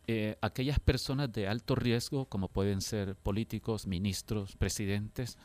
[0.07, 5.39] Eh, aquellas personas de alto riesgo, como pueden ser políticos, ministros, presidentes,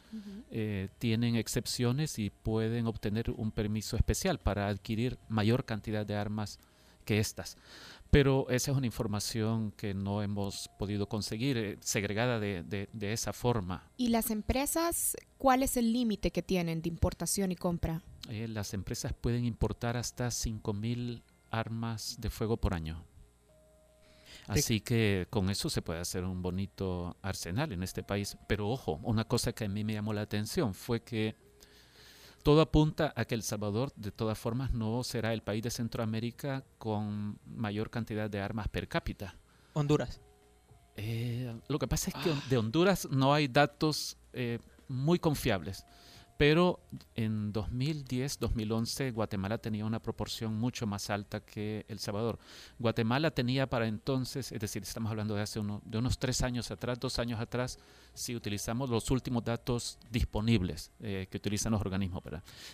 [0.50, 6.60] eh, tienen excepciones y pueden obtener un permiso especial para adquirir mayor cantidad de armas
[7.06, 7.58] que estas.
[8.16, 13.12] Pero esa es una información que no hemos podido conseguir eh, segregada de, de, de,
[13.12, 13.92] esa forma.
[13.98, 18.04] ¿Y las empresas, cuál es el límite que tienen de importación y compra?
[18.30, 23.04] Eh, las empresas pueden importar hasta 5.000 armas de fuego por año.
[24.48, 28.38] Así que con eso se puede hacer un bonito arsenal en este país.
[28.48, 31.36] Pero ojo, una cosa que a mí me llamó la atención fue que
[32.46, 36.64] todo apunta a que El Salvador, de todas formas, no será el país de Centroamérica
[36.78, 39.36] con mayor cantidad de armas per cápita.
[39.74, 40.22] Honduras.
[40.96, 45.88] Eh, lo que pasa es que de Honduras no hay datos eh, muy confiables.
[46.38, 46.82] Pero
[47.16, 52.40] en 2010-2011 Guatemala tenía una proporción mucho más alta que El Salvador.
[52.78, 56.72] Guatemala tenía para entonces, es decir, estamos hablando de hace uno, de unos tres años
[56.72, 57.80] atrás, dos años atrás,
[58.14, 62.24] si utilizamos los últimos datos disponibles eh, que utilizan los organismos.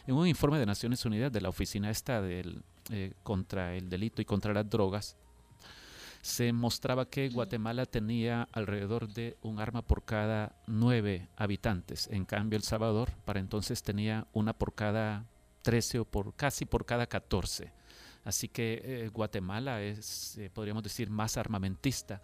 [0.08, 4.22] En un informe de Naciones Unidas de la oficina esta del, eh, contra el delito
[4.22, 5.18] y contra las drogas,
[6.22, 12.08] se mostraba que Guatemala tenía alrededor de un arma por cada nueve habitantes.
[12.12, 15.26] En cambio, El Salvador para entonces tenía una por cada
[15.62, 17.74] trece o por casi por cada catorce.
[18.24, 22.22] Así que eh, Guatemala es, eh, podríamos decir, más armamentista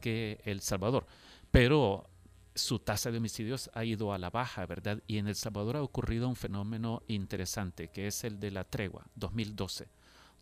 [0.00, 1.06] que El Salvador.
[1.52, 2.10] Pero
[2.54, 5.02] su tasa de homicidios ha ido a la baja, ¿verdad?
[5.06, 9.06] Y en El Salvador ha ocurrido un fenómeno interesante, que es el de la tregua,
[9.14, 9.88] 2012.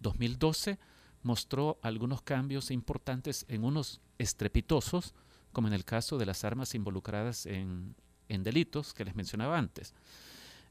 [0.00, 0.78] 2012
[1.24, 5.14] mostró algunos cambios importantes en unos estrepitosos,
[5.52, 7.94] como en el caso de las armas involucradas en,
[8.28, 9.94] en delitos que les mencionaba antes.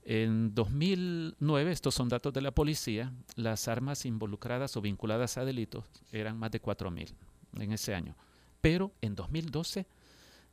[0.05, 5.85] En 2009, estos son datos de la policía, las armas involucradas o vinculadas a delitos
[6.11, 7.13] eran más de 4.000
[7.59, 8.15] en ese año.
[8.59, 9.87] Pero en 2012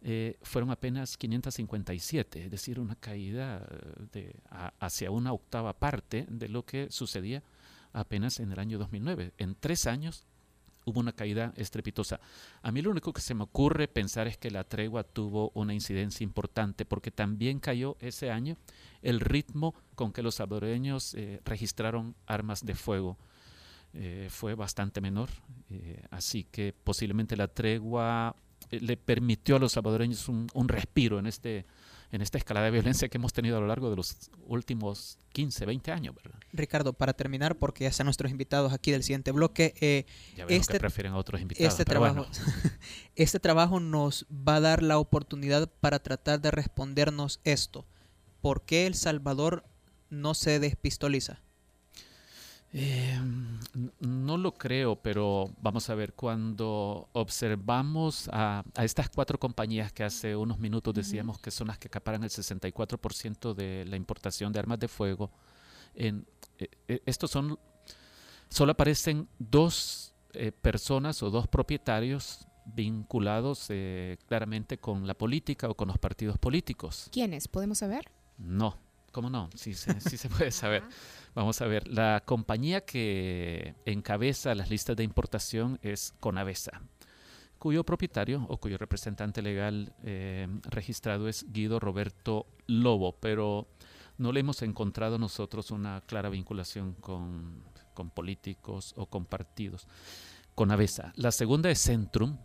[0.02, 3.66] eh, fueron apenas 557, es decir, una caída
[4.78, 7.42] hacia una octava parte de lo que sucedía
[7.92, 9.32] apenas en el año 2009.
[9.38, 10.24] En tres años
[10.84, 12.20] hubo una caída estrepitosa.
[12.62, 15.74] A mí lo único que se me ocurre pensar es que la tregua tuvo una
[15.74, 18.56] incidencia importante porque también cayó ese año
[19.02, 23.16] el ritmo con que los salvadoreños eh, registraron armas de fuego.
[23.92, 25.30] Eh, fue bastante menor,
[25.68, 28.36] eh, así que posiblemente la tregua
[28.70, 31.66] le permitió a los salvadoreños un, un respiro en este
[32.12, 35.66] en esta escalada de violencia que hemos tenido a lo largo de los últimos 15,
[35.66, 36.38] 20 años, ¿verdad?
[36.52, 40.06] Ricardo, para terminar, porque ya están nuestros invitados aquí del siguiente bloque, eh,
[40.36, 41.72] ya este, que prefieren a otros invitados.
[41.72, 42.30] Este trabajo, bueno.
[43.16, 47.86] este trabajo nos va a dar la oportunidad para tratar de respondernos esto.
[48.40, 49.64] ¿Por qué El Salvador
[50.08, 51.42] no se despistoliza?
[52.72, 53.18] Eh,
[54.00, 60.04] no lo creo, pero vamos a ver, cuando observamos a, a, estas cuatro compañías que
[60.04, 64.58] hace unos minutos decíamos que son las que acaparan el 64% de la importación de
[64.60, 65.30] armas de fuego,
[65.94, 66.26] en,
[66.58, 67.58] eh, estos son,
[68.48, 75.74] solo aparecen dos eh, personas o dos propietarios vinculados eh, claramente con la política o
[75.74, 77.08] con los partidos políticos.
[77.10, 77.48] ¿Quiénes?
[77.48, 78.10] ¿Podemos saber?
[78.38, 78.76] No,
[79.12, 79.50] ¿cómo no?
[79.54, 80.84] Sí, se puede saber.
[81.34, 86.82] Vamos a ver, la compañía que encabeza las listas de importación es Conavesa,
[87.58, 93.68] cuyo propietario o cuyo representante legal eh, registrado es Guido Roberto Lobo, pero
[94.18, 97.62] no le hemos encontrado nosotros una clara vinculación con,
[97.94, 99.86] con políticos o con partidos.
[100.54, 101.12] Conavesa.
[101.16, 102.38] La segunda es Centrum.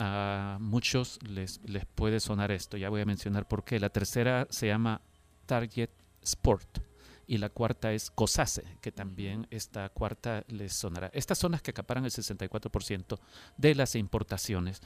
[0.00, 3.80] A muchos les, les puede sonar esto, ya voy a mencionar por qué.
[3.80, 5.00] La tercera se llama
[5.48, 5.90] Target
[6.22, 6.78] Sport
[7.26, 11.10] y la cuarta es COSACE, que también esta cuarta les sonará.
[11.12, 13.18] Estas son las que acaparan el 64%
[13.56, 14.80] de las importaciones.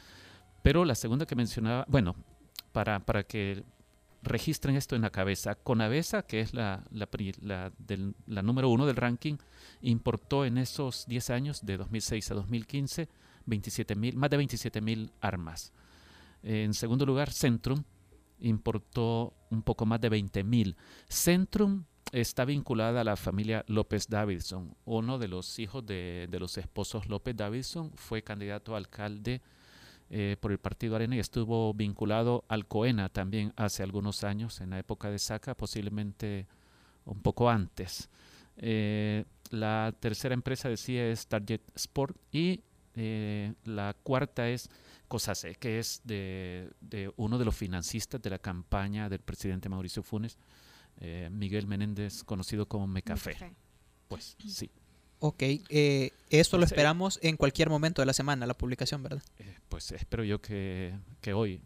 [0.62, 2.16] Pero la segunda que mencionaba, bueno,
[2.72, 3.64] para, para que
[4.22, 7.08] registren esto en la cabeza, Conavesa, que es la, la,
[7.42, 9.36] la, del, la número uno del ranking,
[9.80, 13.08] importó en esos 10 años, de 2006 a 2015,
[13.46, 15.72] 27 mil, más de 27 mil armas.
[16.42, 17.84] En segundo lugar, Centrum
[18.42, 20.76] importó un poco más de 20 mil.
[21.08, 24.76] Centrum está vinculada a la familia López Davidson.
[24.84, 29.40] Uno de los hijos de, de los esposos López Davidson fue candidato a alcalde
[30.14, 34.68] eh, por el Partido Arena y estuvo vinculado al COENA también hace algunos años, en
[34.68, 36.46] la época de Saca, posiblemente
[37.06, 38.10] un poco antes.
[38.58, 42.60] Eh, la tercera empresa decía es Target Sport y
[42.94, 44.68] eh, la cuarta es
[45.12, 50.02] Cosase, que es de, de, uno de los financistas de la campaña del presidente Mauricio
[50.02, 50.38] Funes,
[51.00, 53.36] eh, Miguel Menéndez, conocido como Mecafé.
[54.08, 54.70] Pues sí.
[55.18, 59.02] Ok, eh, esto lo Pues, eh, esperamos en cualquier momento de la semana, la publicación,
[59.02, 59.22] ¿verdad?
[59.38, 61.60] Eh, pues espero yo que, que hoy.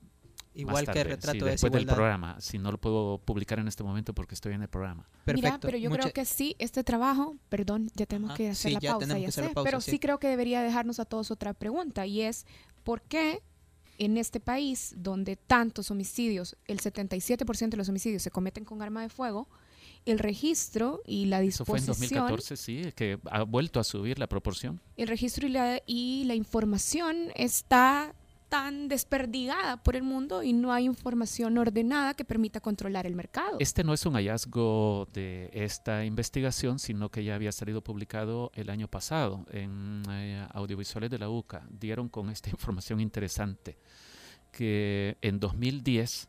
[0.55, 2.41] Igual que tarde, retrato sí, de después del programa.
[2.41, 5.07] Si no lo puedo publicar en este momento porque estoy en el programa.
[5.25, 5.47] Perfecto.
[5.49, 8.71] Mira, pero yo Mucha- creo que sí, este trabajo, perdón, ya tenemos Ajá, que hacer
[8.71, 9.91] sí, la ya pausa, tenemos ya que hacer la sé, pausa, pero sí.
[9.93, 9.99] sí.
[10.01, 12.47] creo que debería dejarnos a todos otra pregunta y es,
[12.87, 13.43] ¿por qué
[13.99, 19.03] en este país donde tantos homicidios, el 77% de los homicidios se cometen con arma
[19.03, 19.49] de fuego,
[20.05, 24.20] el registro y la Eso fue en disposición, 2014, sí, que ha vuelto a subir
[24.20, 24.80] la proporción.
[24.97, 28.14] el registro y la, y la información está
[28.49, 33.57] tan desperdigada por el mundo y no hay información ordenada que permita controlar el mercado.
[33.61, 38.71] Este no es un hallazgo de esta investigación, sino que ya había salido publicado el
[38.71, 41.67] año pasado en eh, audiovisuales de la UCA.
[41.71, 43.79] Dieron con esta información interesante
[44.53, 46.29] que en 2010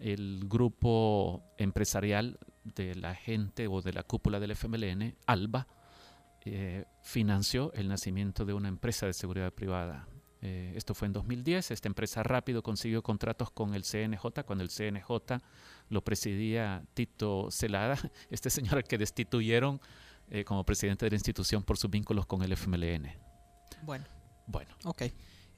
[0.00, 5.66] el grupo empresarial de la gente o de la cúpula del FMLN, ALBA,
[6.44, 10.06] eh, financió el nacimiento de una empresa de seguridad privada.
[10.42, 11.70] Eh, esto fue en 2010.
[11.70, 15.40] Esta empresa rápido consiguió contratos con el CNJ cuando el CNJ
[15.88, 17.98] lo presidía Tito Celada,
[18.30, 19.80] este señor al que destituyeron
[20.30, 23.10] eh, como presidente de la institución por sus vínculos con el FMLN.
[23.82, 24.04] Bueno,
[24.46, 25.02] Bueno, ok.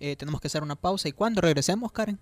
[0.01, 1.09] Eh, tenemos que hacer una pausa.
[1.09, 2.18] ¿Y cuándo regresemos, Karen?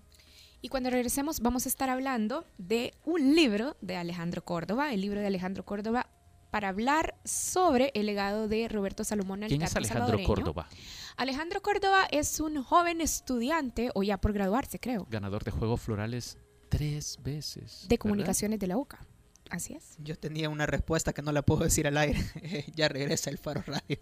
[0.62, 5.20] Y cuando regresemos vamos a estar hablando de un libro de Alejandro Córdoba, el libro
[5.20, 6.08] de Alejandro Córdoba,
[6.50, 10.26] para hablar sobre el legado de Roberto Salomón en el ¿quién es Alejandro salvadoreño.
[10.26, 10.68] Córdoba?
[11.16, 16.38] Alejandro Córdoba es un joven estudiante, o ya por graduarse creo, Ganador de Juegos Florales
[16.68, 17.82] tres veces.
[17.82, 17.98] de ¿verdad?
[17.98, 19.06] comunicaciones de la UCA.
[19.50, 19.96] Así es.
[19.98, 22.20] Yo tenía una respuesta que no la puedo decir al aire.
[22.74, 23.98] ya regresa el Faro Radio.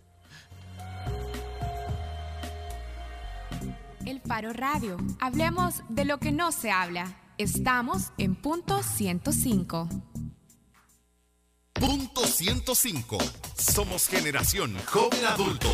[4.07, 4.97] El Faro Radio.
[5.21, 7.17] Hablemos de lo que no se habla.
[7.39, 9.89] Estamos en punto 105.
[11.75, 13.19] Punto 105.
[13.57, 15.71] Somos generación joven adulto.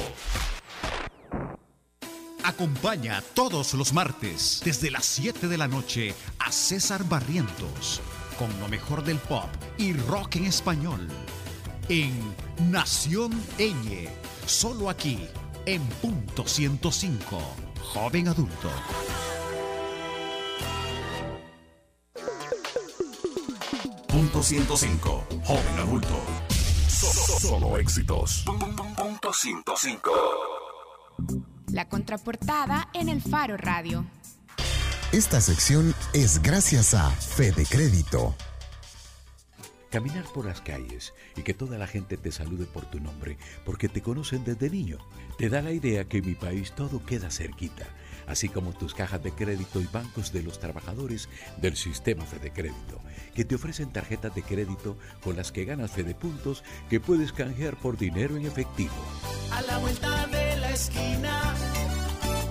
[2.43, 8.01] Acompaña todos los martes desde las 7 de la noche a César Barrientos
[8.39, 11.07] con lo mejor del pop y rock en español
[11.91, 12.13] en
[12.71, 14.09] Nación Eñe,
[14.47, 15.19] solo aquí
[15.67, 17.39] en punto 105,
[17.83, 18.71] joven adulto.
[24.33, 25.27] Punto 105.
[25.45, 26.21] Joven adulto.
[26.89, 28.45] So- so- solo éxitos.
[28.97, 30.11] Punto 105.
[31.73, 34.05] La contraportada en el Faro Radio.
[35.11, 38.37] Esta sección es gracias a Fede Crédito.
[39.91, 43.89] Caminar por las calles y que toda la gente te salude por tu nombre porque
[43.89, 44.99] te conocen desde niño,
[45.39, 47.89] te da la idea que en mi país todo queda cerquita,
[48.31, 51.29] así como tus cajas de crédito y bancos de los trabajadores
[51.61, 53.01] del sistema Fede Crédito,
[53.35, 57.77] que te ofrecen tarjetas de crédito con las que ganas Fede Puntos que puedes canjear
[57.77, 58.95] por dinero en efectivo.
[59.53, 61.55] A la vuelta de la esquina,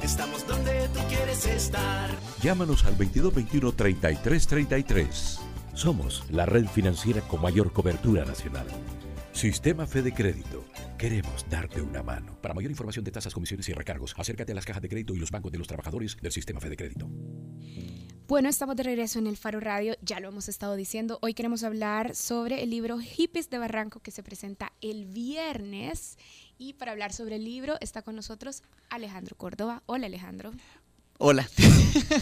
[0.03, 2.09] estamos donde tú quieres estar.
[2.41, 5.39] Llámanos al 2221 3333.
[5.73, 8.67] Somos la red financiera con mayor cobertura nacional.
[9.39, 10.65] Sistema Fede Crédito.
[10.97, 12.37] Queremos darte una mano.
[12.41, 15.17] Para mayor información de tasas, comisiones y recargos, acércate a las cajas de crédito y
[15.17, 17.07] los bancos de los trabajadores del Sistema Fede Crédito.
[18.27, 21.19] Bueno, estamos de regreso en el Faro Radio, ya lo hemos estado diciendo.
[21.21, 26.17] Hoy queremos hablar sobre el libro Hippies de Barranco que se presenta el viernes.
[26.57, 29.83] Y para hablar sobre el libro está con nosotros Alejandro Córdoba.
[29.85, 30.51] Hola Alejandro.
[31.21, 31.49] Hola.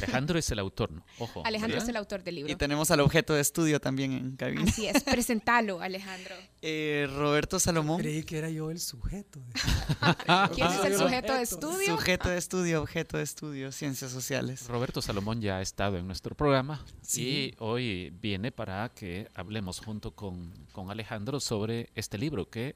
[0.01, 1.05] Alejandro es el autor, ¿no?
[1.19, 1.43] Ojo.
[1.45, 1.83] Alejandro ¿verdad?
[1.83, 2.51] es el autor del libro.
[2.51, 4.63] Y tenemos al objeto de estudio también en cabina.
[4.63, 6.35] Así es, presentalo Alejandro.
[6.63, 8.01] Eh, Roberto Salomón.
[8.01, 9.39] Creí que era yo el sujeto.
[10.55, 11.95] ¿Quién es el sujeto de estudio?
[11.95, 14.65] Sujeto de estudio, objeto de estudio, ciencias sociales.
[14.67, 17.53] Roberto Salomón ya ha estado en nuestro programa Sí.
[17.53, 22.75] y hoy viene para que hablemos junto con, con Alejandro sobre este libro que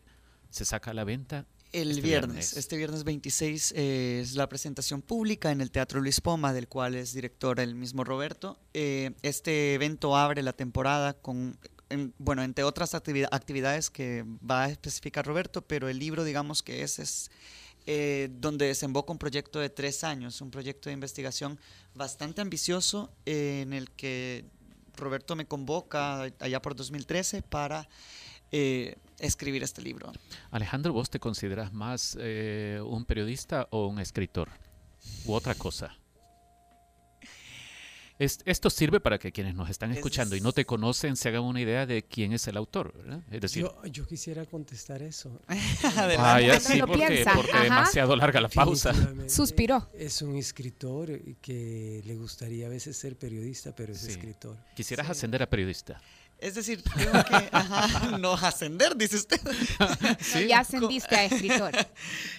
[0.51, 5.01] se saca a la venta El este viernes, este viernes 26 eh, es la presentación
[5.01, 8.59] pública en el Teatro Luis Poma, del cual es director el mismo Roberto.
[8.73, 11.57] Eh, este evento abre la temporada con,
[11.89, 16.61] en- bueno, entre otras activi- actividades que va a especificar Roberto, pero el libro, digamos
[16.61, 17.31] que ese es
[17.87, 21.57] eh, donde desemboca un proyecto de tres años, un proyecto de investigación
[21.95, 24.43] bastante ambicioso en el que
[24.97, 27.87] Roberto me convoca allá por 2013 para
[28.51, 30.11] eh, escribir este libro.
[30.51, 34.49] Alejandro, ¿vos te consideras más eh, un periodista o un escritor?
[35.25, 35.95] ¿U otra cosa?
[38.19, 41.41] Es- esto sirve para que quienes nos están escuchando y no te conocen se hagan
[41.41, 43.21] una idea de quién es el autor, ¿verdad?
[43.31, 45.41] Es decir, Yo, yo quisiera contestar eso.
[46.17, 48.93] Vaya, sí, lo porque, porque demasiado larga la pausa.
[49.27, 49.89] Suspiró.
[49.95, 54.11] Es un escritor que le gustaría a veces ser periodista, pero es Sí.
[54.11, 54.55] escritor.
[54.75, 55.99] Quisieras ascender a periodista.
[56.41, 59.39] Es decir, creo que ajá, no ascender, dice usted.
[60.33, 61.71] No, ya ascendiste a escritor.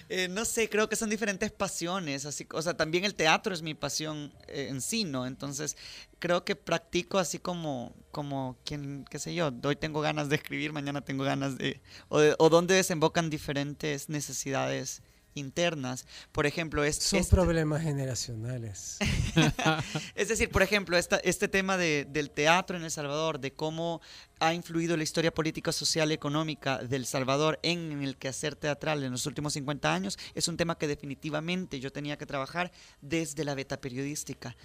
[0.09, 2.25] Eh, no sé, creo que son diferentes pasiones.
[2.25, 5.25] Así, o sea, también el teatro es mi pasión eh, en sí, ¿no?
[5.25, 5.75] Entonces,
[6.19, 10.71] creo que practico así como, como quien, qué sé yo, hoy tengo ganas de escribir,
[10.73, 11.81] mañana tengo ganas de.
[12.09, 15.01] O, de- o donde desembocan diferentes necesidades
[15.35, 16.05] internas.
[16.31, 18.97] Por ejemplo, es, Son este- problemas generacionales.
[20.15, 24.01] es decir, por ejemplo, esta, este tema de- del teatro en El Salvador, de cómo
[24.39, 29.11] ha influido la historia política, social y económica del Salvador en el quehacer teatral en
[29.11, 32.71] los últimos 50 años, es un tema que definitivamente yo tenía que trabajar
[33.01, 34.55] desde la beta periodística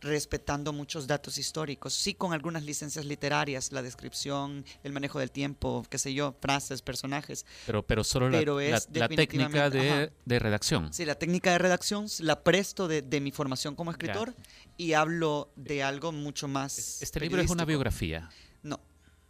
[0.00, 5.84] respetando muchos datos históricos, sí con algunas licencias literarias, la descripción, el manejo del tiempo,
[5.90, 7.44] qué sé yo, frases, personajes.
[7.66, 10.92] Pero, pero solo la- Pero la, es la técnica de, de redacción.
[10.92, 14.34] Sí, la técnica de redacción la presto de, de mi formación como escritor
[14.76, 17.02] y hablo de algo mucho más.
[17.02, 18.28] Este libro es una biografía.
[18.62, 18.80] No.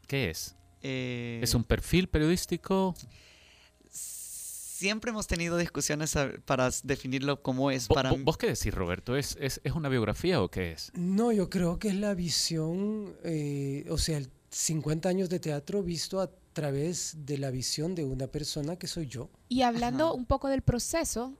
[0.06, 0.54] ¿Qué es?
[0.82, 2.94] Eh, ¿Es un perfil periodístico?
[4.78, 7.88] Siempre hemos tenido discusiones a- para definirlo como es.
[7.88, 9.16] Vo- Para vo- ¿Vos qué decís, Roberto?
[9.16, 10.92] ¿Es, es, es una biografía o qué es?
[10.94, 15.82] No, yo creo que es la visión, eh, o sea, el 50 años de teatro
[15.82, 19.30] visto a través de la visión de una persona que soy yo.
[19.48, 21.34] Y hablando un poco del proceso,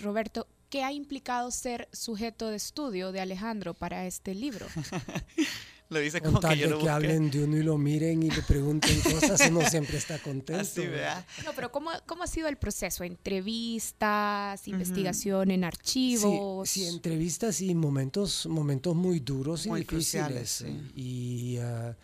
[0.00, 4.66] Roberto, ¿qué ha implicado ser sujeto de estudio de Alejandro para este libro?
[5.90, 7.78] Lo dice Con como tal que yo de lo que hablen de uno y lo
[7.78, 10.60] miren y le pregunten cosas, uno siempre está contento.
[10.60, 11.24] Así, ¿verdad?
[11.44, 13.04] No, pero ¿cómo, cómo ha sido el proceso?
[13.04, 16.68] ¿Entrevistas, investigación en archivos?
[16.68, 20.58] sí, entrevistas y momentos, momentos muy duros y Muy difíciles.
[20.58, 20.64] cruciales,
[20.94, 21.96] y, ah,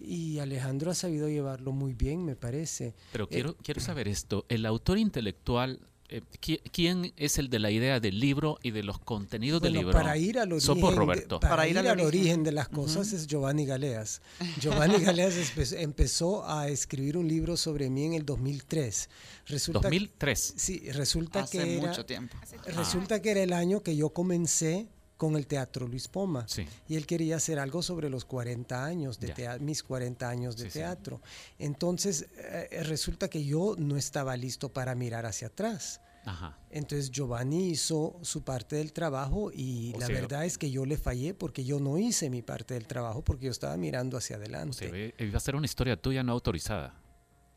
[0.00, 2.94] y Alejandro ha sabido llevarlo muy bien, me parece.
[3.12, 4.44] Pero Eh, quiero, quiero saber esto.
[4.48, 8.82] El autor intelectual, eh, ¿qui- ¿quién es el de la idea del libro y de
[8.82, 9.98] los contenidos del Bueno, libro?
[9.98, 11.40] para ir al origen, vos, de- Roberto.
[11.40, 12.44] para, ir al origen.
[12.44, 13.16] de las cosas Ujú.
[13.16, 14.20] es Giovanni Galeas.
[14.60, 15.34] Giovanni Galeas
[15.72, 19.08] empezó a escribir un libro sobre mí en el 2003.
[19.46, 20.54] Resulta que- 2003.
[20.56, 22.36] sí, resulta Hace que era, mucho tiempo.
[22.66, 24.86] resulta que era el año que yo comencé
[25.16, 26.46] con el Teatro Luis Poma.
[26.48, 26.66] Sí.
[26.88, 29.34] Y él quería hacer algo sobre los 40 años de Ya.
[29.34, 30.78] tea- mis 40 años de Sí, sí.
[30.80, 31.20] teatro.
[31.58, 36.00] Entonces, eh, resulta que yo no estaba listo para mirar hacia atrás.
[36.24, 36.58] Ajá.
[36.70, 40.84] Entonces Giovanni hizo su parte del trabajo y O la sea- verdad es que yo
[40.84, 44.36] le fallé porque yo no hice mi parte del trabajo porque yo estaba mirando hacia
[44.36, 44.76] O adelante.
[44.90, 46.94] sea, iba a ser una historia tuya no autorizada.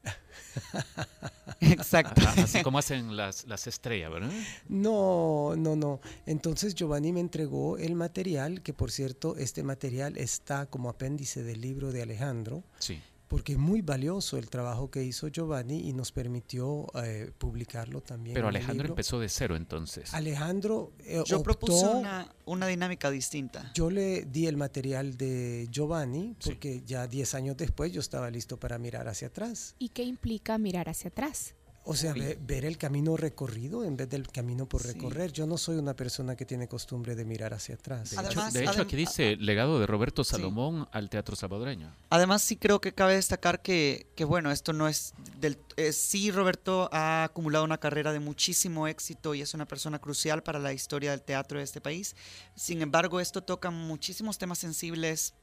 [1.61, 2.21] Exacto.
[2.37, 4.31] Así como hacen las, las estrellas, ¿verdad?
[4.67, 5.99] No, no, no.
[6.25, 11.61] Entonces Giovanni me entregó el material, que por cierto, este material está como apéndice del
[11.61, 13.01] libro de Alejandro, Sí.
[13.29, 18.33] Porque es muy valioso el trabajo que hizo Giovanni y nos permitió eh, publicarlo también.
[18.33, 18.93] Pero en el Alejandro libro.
[18.93, 20.13] empezó de cero entonces.
[20.13, 23.71] Alejandro eh, Yo propuse una, una dinámica distinta.
[23.75, 28.57] Yo le di el material de Giovanni porque ya 10 años después yo estaba listo
[28.57, 29.75] para mirar hacia atrás.
[29.77, 31.53] ¿Y qué implica mirar hacia atrás?
[31.91, 35.31] O sea, ve- ver el camino recorrido en vez del camino por recorrer.
[35.31, 38.11] Yo no soy una persona que tiene costumbre de mirar hacia atrás.
[38.11, 41.91] De hecho, de hecho, aquí dice legado de Roberto Salomón al teatro salvadoreño.
[42.11, 45.57] Además, sí creo que cabe destacar que, que bueno, esto no es del...
[45.77, 50.43] eh, sí, Roberto ha acumulado una carrera de muchísimo éxito y es una persona crucial
[50.43, 52.15] para la historia del teatro de este país.
[52.55, 55.33] Sin embargo, esto toca muchísimos temas sensibles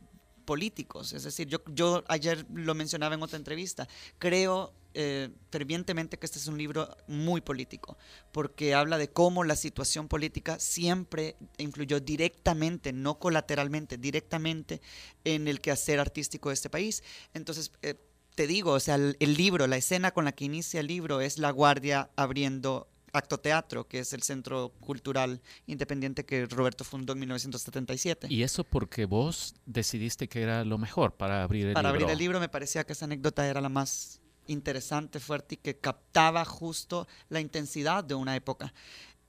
[0.44, 1.12] políticos.
[1.12, 3.88] Es decir, yo, yo ayer lo mencionaba en otra entrevista.
[4.18, 7.98] Creo eh, fervientemente que este es un libro muy político,
[8.32, 14.80] porque habla de cómo la situación política siempre influyó directamente, no colateralmente, directamente
[15.24, 17.02] en el quehacer artístico de este país.
[17.34, 17.94] Entonces, eh,
[18.34, 21.20] te digo, o sea, el, el libro, la escena con la que inicia el libro
[21.20, 27.12] es la guardia abriendo Acto Teatro, que es el centro cultural independiente que Roberto fundó
[27.12, 28.28] en 1977.
[28.30, 32.04] Y eso porque vos decidiste que era lo mejor para abrir el Para libro.
[32.04, 35.76] abrir el libro me parecía que esa anécdota era la más interesante, fuerte y que
[35.78, 38.72] captaba justo la intensidad de una época.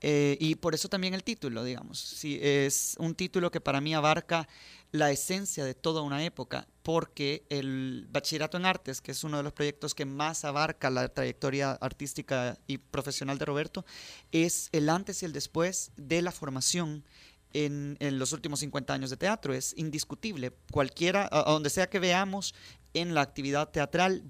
[0.00, 1.98] Eh, y por eso también el título, digamos.
[1.98, 4.48] Sí, es un título que para mí abarca
[4.92, 9.42] la esencia de toda una época, porque el Bachillerato en Artes, que es uno de
[9.42, 13.84] los proyectos que más abarca la trayectoria artística y profesional de Roberto,
[14.32, 17.04] es el antes y el después de la formación
[17.52, 19.52] en, en los últimos 50 años de teatro.
[19.52, 20.52] Es indiscutible.
[20.70, 22.54] Cualquiera, a, donde sea que veamos
[22.94, 24.22] en la actividad teatral,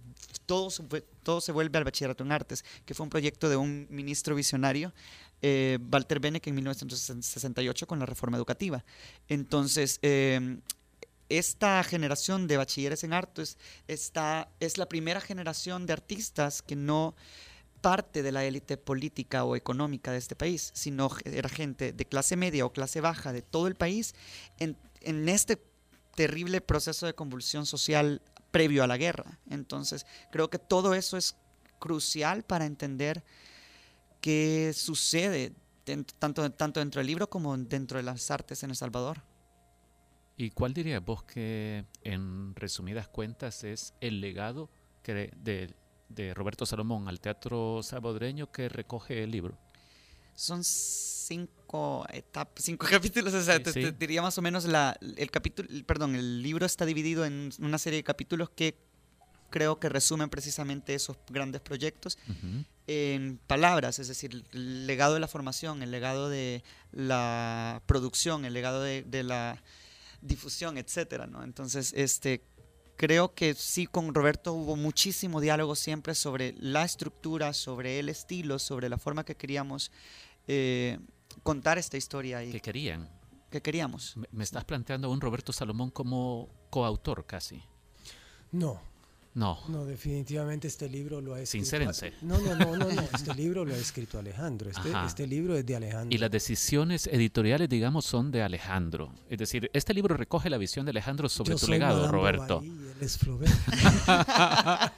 [0.49, 0.82] todo, se
[1.22, 4.94] todo se vuelve al bachillerato en artes, que fue un proyecto de un ministro visionario,
[5.42, 8.82] eh, Walter Benecke, en 1968 con la reforma educativa.
[9.28, 10.59] Entonces, eh,
[11.28, 17.14] esta generación de bachilleres en artes está, es la primera generación de artistas que no
[17.82, 22.36] parte de la élite política o económica de este país, sino era gente de clase
[22.36, 24.14] media o clase baja de todo el país
[24.59, 25.62] en, en este
[26.16, 29.38] terrible proceso de convulsión social previo a la guerra.
[29.51, 31.36] Entonces, creo que todo eso es
[31.78, 33.22] crucial para entender
[34.20, 35.53] qué sucede
[36.18, 39.22] tanto, tanto dentro del libro como dentro de las artes en El Salvador.
[40.36, 44.70] ¿Y cuál dirías vos que, en resumidas cuentas, es el legado
[45.03, 45.74] que de,
[46.09, 49.59] de Roberto Salomón al teatro salvadoreño que recoge el libro?
[50.39, 53.82] Son cinco etapas, cinco capítulos, o sea, Sí, te, sí.
[53.82, 57.76] te diría más o menos la, el capítulo, perdón, el libro está dividido en una
[57.78, 58.76] serie de capítulos que
[59.51, 62.18] creo que resumen precisamente esos grandes proyectos
[62.86, 66.62] en palabras, es decir, el legado de la formación, el legado de
[66.93, 69.62] la producción, el legado de, de la
[70.20, 71.43] difusión, etcétera, ¿no?
[71.45, 72.43] Entonces, este
[72.97, 78.59] creo que sí con Roberto hubo muchísimo diálogo siempre sobre la estructura, sobre el estilo,
[78.59, 79.93] sobre la forma que queríamos
[80.49, 80.99] eh,
[81.42, 83.09] contar esta historia y que querían.
[83.51, 84.16] que queríamos.
[84.16, 87.62] Me, me estás planteando a un Roberto Salomón como coautor casi.
[88.51, 88.80] No,
[89.39, 89.61] No.
[89.68, 91.64] no, definitivamente este libro lo ha escrito.
[91.64, 92.12] Sincérense.
[92.22, 94.68] No, no, no, no, no, este libro lo ha escrito Alejandro.
[94.68, 96.12] Este, este libro es de Alejandro.
[96.12, 99.12] Y las decisiones editoriales, digamos, son de Alejandro.
[99.30, 102.12] Es decir, este libro recoge la visión de Alejandro sobre Yo tu soy legado, Madame
[102.12, 102.61] Roberto.
[102.61, 103.53] Bovary él es Flaubert.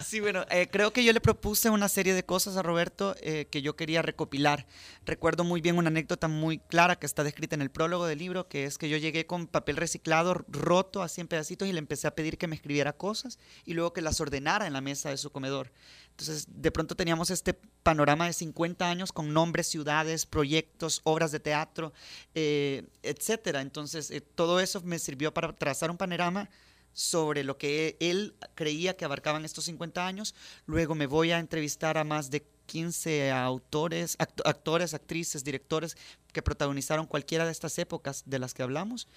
[0.00, 3.46] Sí, bueno, eh, creo que yo le propuse una serie de cosas a Roberto eh,
[3.50, 4.66] que yo quería recopilar.
[5.10, 8.46] Recuerdo muy bien una anécdota muy clara que está descrita en el prólogo del libro,
[8.46, 12.06] que es que yo llegué con papel reciclado roto así en pedacitos y le empecé
[12.06, 15.16] a pedir que me escribiera cosas y luego que las ordenara en la mesa de
[15.16, 15.72] su comedor.
[16.10, 21.40] Entonces, de pronto teníamos este panorama de 50 años con nombres, ciudades, proyectos, obras de
[21.40, 21.92] teatro,
[22.36, 23.62] eh, etcétera.
[23.62, 26.48] Entonces, eh, todo eso me sirvió para trazar un panorama
[26.92, 30.36] sobre lo que él creía que abarcaban estos 50 años.
[30.66, 35.96] Luego me voy a entrevistar a más de 15 autores, act- actores, actrices, directores
[36.32, 39.08] que protagonizaron cualquiera de estas épocas de las que hablamos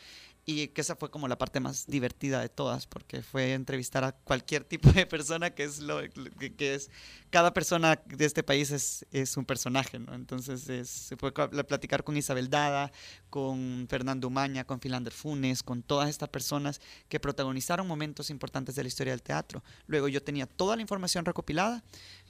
[0.46, 4.12] y que esa fue como la parte más divertida de todas porque fue entrevistar a
[4.12, 6.02] cualquier tipo de persona que es lo
[6.58, 6.90] que, es
[7.30, 10.14] cada persona de este país es, es un personaje ¿no?
[10.16, 12.92] entonces es- se fue platicar con Isabel Dada
[13.30, 18.82] con Fernando Umaña con Philander Funes con todas estas personas que protagonizaron momentos importantes de
[18.84, 21.84] la historia del teatro luego yo tenía toda la información recopilada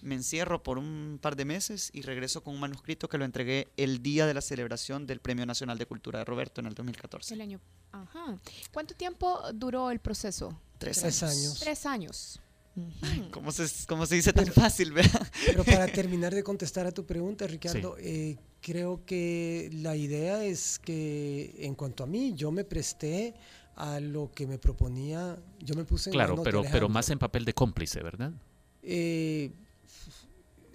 [0.03, 3.69] me encierro por un par de meses y regreso con un manuscrito que lo entregué
[3.77, 7.33] el día de la celebración del Premio Nacional de Cultura de Roberto en el 2014
[7.33, 7.59] El año.
[7.91, 8.37] Ajá.
[8.71, 10.59] ¿Cuánto tiempo duró el proceso?
[10.77, 11.37] Tres Tres años.
[11.37, 11.59] años.
[11.59, 12.39] Tres años.
[13.31, 15.27] ¿Cómo se, cómo se dice tan fácil, verdad?
[15.45, 20.79] Pero para terminar de contestar a tu pregunta, Ricardo, eh, creo que la idea es
[20.79, 23.35] que en cuanto a mí, yo me presté
[23.75, 26.89] a lo que me proponía, yo me puse en Claro, pero, pero Alejandro.
[26.89, 28.31] más en papel de cómplice, ¿verdad?
[28.81, 29.51] Eh,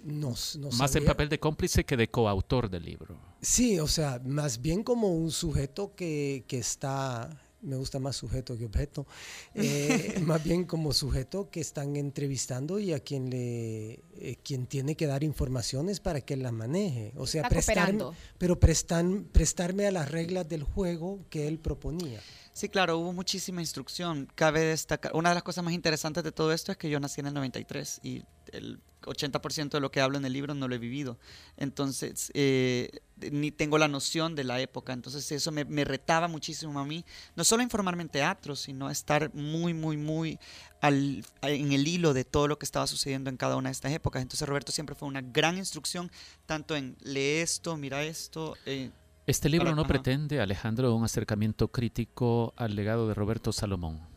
[0.03, 3.19] no, no más en papel de cómplice que de coautor del libro.
[3.41, 7.29] Sí, o sea, más bien como un sujeto que, que está,
[7.61, 9.07] me gusta más sujeto que objeto,
[9.55, 14.95] eh, más bien como sujeto que están entrevistando y a quien le, eh, quien tiene
[14.95, 17.13] que dar informaciones para que la maneje.
[17.15, 18.05] O sea, prestarme,
[18.37, 22.21] pero prestan, prestarme a las reglas del juego que él proponía.
[22.51, 24.27] Sí, claro, hubo muchísima instrucción.
[24.35, 27.21] Cabe destacar, una de las cosas más interesantes de todo esto es que yo nací
[27.21, 30.75] en el 93 y el 80% de lo que hablo en el libro no lo
[30.75, 31.17] he vivido.
[31.57, 32.89] Entonces, eh,
[33.31, 34.93] ni tengo la noción de la época.
[34.93, 38.91] Entonces, eso me, me retaba muchísimo a mí, no solo informarme en teatro, sino a
[38.91, 40.39] estar muy, muy, muy
[40.81, 43.91] al- en el hilo de todo lo que estaba sucediendo en cada una de estas
[43.93, 44.21] épocas.
[44.21, 46.11] Entonces, Roberto siempre fue una gran instrucción,
[46.45, 48.55] tanto en lee esto, mira esto.
[48.65, 48.91] eh,
[49.27, 49.87] Este libro Para- no ajá.
[49.89, 54.08] pretende, Alejandro, un acercamiento crítico al legado de Roberto Salomón.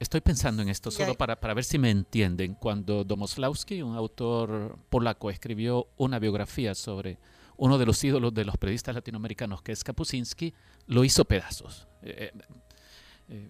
[0.00, 2.54] Estoy pensando en esto solo para, para ver si me entienden.
[2.54, 7.18] Cuando Domoslawski, un autor polaco, escribió una biografía sobre
[7.58, 10.54] uno de los ídolos de los periodistas latinoamericanos, que es Kapuscinski,
[10.86, 11.86] lo hizo pedazos.
[12.00, 12.42] Eh, eh,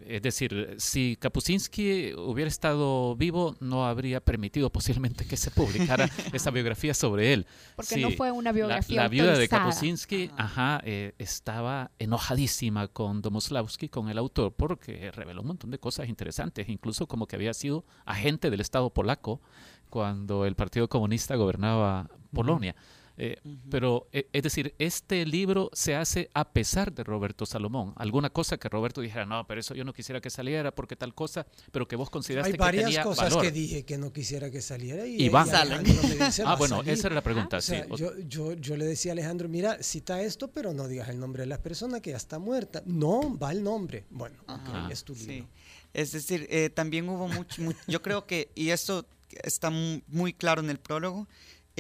[0.06, 6.50] es decir, si Kapuscinski hubiera estado vivo, no habría permitido posiblemente que se publicara esa
[6.50, 7.46] biografía sobre él.
[7.76, 9.48] Porque Sí, no fue una la- biografía La, viuda de.
[9.48, 15.78] Kapuscinski, ajá, eh, estaba enojadísima con Domoslawski, con el autor, porque reveló un montón de
[15.78, 19.40] cosas interesantes, incluso como que había sido agente del Estado polaco
[19.88, 22.76] cuando el Partido Comunista gobernaba Polonia.
[23.22, 23.36] Eh,
[23.70, 27.92] pero, eh, es decir, este libro se hace a pesar de Roberto Salomón.
[27.96, 31.14] Alguna cosa que Roberto dijera, no, pero eso yo no quisiera que saliera porque tal
[31.14, 33.42] cosa, pero que vos consideraste Hay varias que tenía cosas valor.
[33.42, 35.46] que dije que no quisiera que saliera y, Y van.
[35.48, 36.92] y Alejandro me dice, Ah, "Va a bueno, salir".
[36.94, 37.90] esa era la pregunta, O sea, sí.
[37.94, 41.42] yo, yo, yo le decía a Alejandro, mira, cita esto, pero no digas el nombre
[41.42, 42.82] de la persona que ya está muerta.
[42.86, 44.04] No, va el nombre.
[44.08, 45.34] Bueno, ok, Ajá, es tu libro.
[45.34, 45.46] sí.
[45.92, 49.04] Es decir, eh, también hubo mucho, mu- yo creo que, y esto
[49.42, 51.28] está mu- muy claro en el prólogo,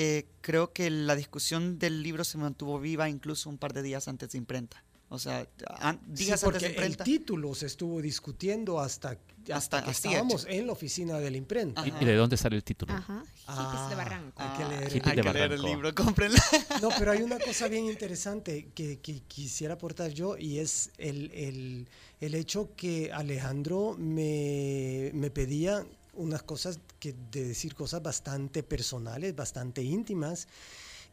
[0.02, 4.08] eh, creo que la discusión del libro se mantuvo viva incluso un par de días
[4.08, 4.82] antes de imprenta.
[5.12, 5.44] O sea,
[5.80, 7.02] an- Sí, días antes porque de el imprenta.
[7.04, 10.52] título se estuvo discutiendo hasta, hasta, Hasta- que estábamos hecho.
[10.52, 11.84] en la oficina de la imprenta.
[11.84, 12.92] ¿Y, y de dónde sale el título?
[12.94, 13.24] Ajá.
[13.48, 14.40] Hippies de Barranco.
[14.40, 16.38] Hay que leer, hay que leer el libro, cómprenlo.
[16.80, 21.32] No, pero hay una cosa bien interesante que, que quisiera aportar yo y es el,
[21.32, 21.88] el-
[22.20, 25.84] el hecho que Alejandro me, me pedía
[26.14, 30.48] unas cosas, que, de decir cosas bastante personales, bastante íntimas.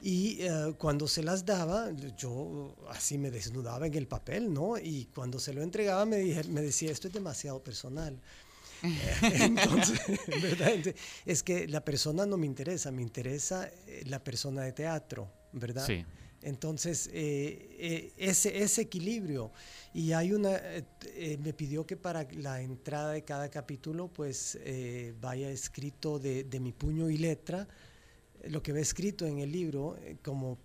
[0.01, 4.77] Y eh, cuando se las daba, yo así me desnudaba en el papel, ¿no?
[4.77, 8.19] Y cuando se lo entregaba me, dije, me decía, esto es demasiado personal.
[9.21, 9.99] Entonces,
[10.41, 10.73] ¿verdad?
[11.25, 15.85] Es que la persona no me interesa, me interesa eh, la persona de teatro, ¿verdad?
[15.85, 16.05] Sí.
[16.41, 19.51] Entonces, eh, eh, ese, ese equilibrio.
[19.93, 24.59] Y hay una, eh, me pidió que para la entrada de cada capítulo, pues
[25.19, 27.67] vaya escrito de, de mi puño y letra,
[28.45, 30.59] lo que ve escrito en el libro como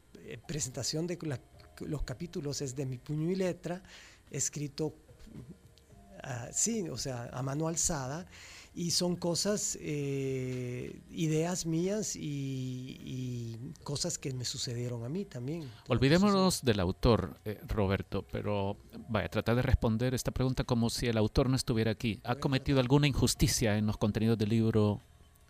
[0.46, 1.18] presentación de
[1.80, 3.82] los capítulos es de mi puño y letra,
[4.30, 4.94] escrito
[6.22, 8.26] ah, sí, o sea, a mano alzada,
[8.74, 15.70] y son cosas, eh, ideas mías y, y cosas que me sucedieron a mí también.
[15.88, 21.18] Olvidémonos del autor, eh, Roberto, pero vaya, tratar de responder esta pregunta como si el
[21.18, 22.20] autor no estuviera aquí.
[22.24, 25.00] ¿Ha cometido alguna injusticia en los contenidos del libro,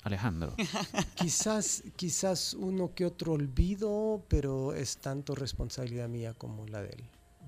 [0.03, 0.57] Alejandro?
[1.15, 7.05] Quizás, quizás uno que otro olvido, pero es tanto responsabilidad mía como la de él.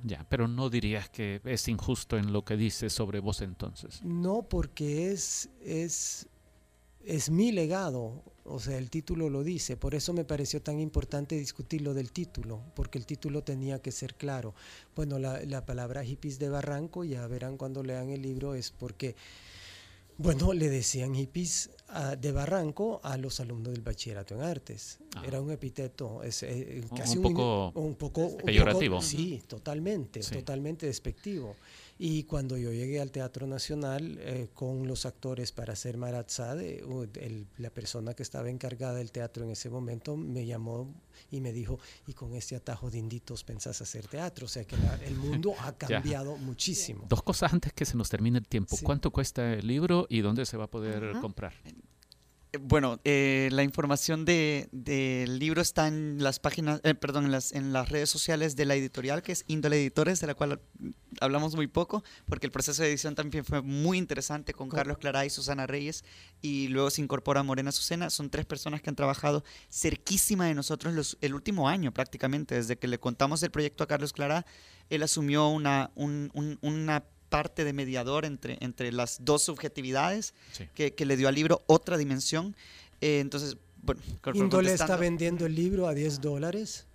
[0.07, 4.03] Ya, pero no dirías que es injusto en lo que dice sobre vos entonces.
[4.03, 6.29] No, porque es, es,
[7.07, 11.39] es mi legado, o sea, el título lo dice, por eso me pareció tan importante
[11.39, 14.55] discutir lo del título, porque el título tenía que ser claro.
[14.95, 19.17] Bueno, la, la palabra hippies de Barranco, ya verán cuando lean el libro, es porque,
[20.19, 21.71] bueno, le decían hippies
[22.19, 24.99] de Barranco a los alumnos del bachillerato en artes.
[25.17, 25.23] Ah.
[25.27, 29.01] Era un epíteto, es, eh, Un- casi un poco un poco un poco- peyorativo.
[29.01, 30.35] sí, totalmente, Sí.
[30.35, 31.57] totalmente despectivo.
[31.97, 37.07] Y cuando yo llegué al Teatro Nacional eh, con los actores para hacer Maratzade, uh,
[37.21, 40.93] el- la persona que estaba encargada del teatro en ese momento me llamó
[41.31, 41.79] y me dijo,
[42.09, 44.47] y con este atajo de inditos pensás hacer teatro.
[44.47, 45.73] O sea que la- el mundo ha
[46.19, 47.07] cambiado muchísimo.
[47.09, 48.77] Dos cosas antes que se nos termine el tiempo.
[48.77, 48.85] Sí.
[48.85, 51.21] ¿Cuánto cuesta el libro y dónde se va a poder Ajá.
[51.21, 51.53] comprar?
[52.61, 57.51] Bueno, eh, la información de- del libro está en las páginas, eh, perdón, en las,
[57.53, 60.61] en las redes sociales de la editorial, que es Índole Editores, de la cual
[61.21, 64.99] hablamos muy poco, porque el proceso de edición también fue muy interesante con Co- Carlos
[64.99, 66.05] Clará y Susana Reyes,
[66.43, 68.09] y luego se incorpora Morena Azucena.
[68.11, 72.77] Son tres personas que han trabajado cerquísima de nosotros los, el último año prácticamente, desde
[72.77, 74.47] que le contamos el proyecto a Carlos Clará,
[74.91, 77.05] él asumió una, un- un- una
[77.37, 80.69] parte de mediador entre, entre las dos subjetividades Sí.
[80.75, 82.55] que, que le dio al libro otra dimensión.
[83.01, 84.01] Eh, entonces, bueno,
[84.33, 86.87] Índole está vendiendo el libro a 10 dólares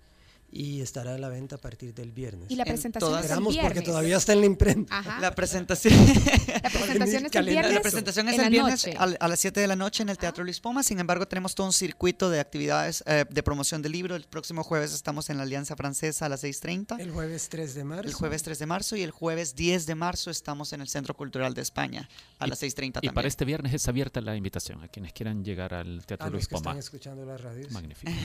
[0.52, 2.50] y estará a la venta a partir del viernes.
[2.50, 3.84] Y la En presentación todas- es el Esperamos porque viernes.
[3.84, 4.98] todavía está en la imprenta.
[4.98, 5.20] Ajá.
[5.20, 7.74] La presentación, La presentación es el viernes.
[7.74, 10.18] la presentación es en el viernes al- a, las 7 de la noche en el
[10.18, 10.82] Teatro Luis Poma.
[10.82, 14.16] Sin embargo, tenemos todo un circuito de actividades eh, de promoción del libro.
[14.16, 16.98] El próximo jueves estamos en la Alianza Francesa a las 6.30.
[17.00, 18.08] El jueves 3 de marzo.
[18.08, 21.14] El jueves 3 de marzo y el jueves 10 de marzo estamos en el Centro
[21.14, 22.08] Cultural de España
[22.40, 23.14] a Y- las 6.30 Y también.
[23.14, 26.42] para este viernes es abierta la invitación a quienes quieran llegar al Teatro a Luis
[26.44, 26.70] los que Poma.
[26.70, 27.70] están escuchando las radios.
[27.70, 28.10] Magnífico.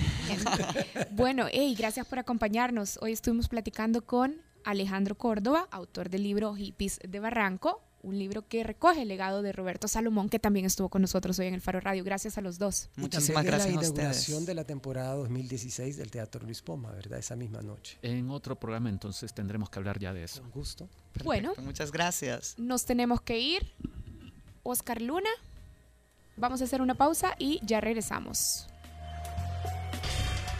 [1.11, 2.97] Bueno, hey, gracias por acompañarnos.
[3.01, 8.63] Hoy estuvimos platicando con Alejandro Córdoba, autor del libro Hippies de Barranco, un libro que
[8.63, 11.79] recoge el legado de Roberto Salomón, que también estuvo con nosotros hoy en el Faro
[11.79, 12.03] Radio.
[12.03, 12.89] Gracias a los dos.
[12.97, 14.45] Y Muchísimas de gracias la a inauguración ustedes.
[14.45, 17.17] de la temporada 2016 del Teatro Luis Poma, ¿verdad?
[17.17, 17.97] Esa misma noche.
[18.03, 20.41] En otro programa entonces tendremos que hablar ya de eso.
[20.41, 20.87] Con gusto.
[21.23, 22.53] Bueno, Perfecto, Muchas gracias.
[22.59, 23.71] nos tenemos que ir.
[24.63, 25.29] Oscar Luna,
[26.37, 28.67] vamos a hacer una pausa y ya regresamos.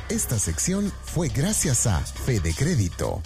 [0.10, 3.24] Esta sección fue gracias a Fede Crédito.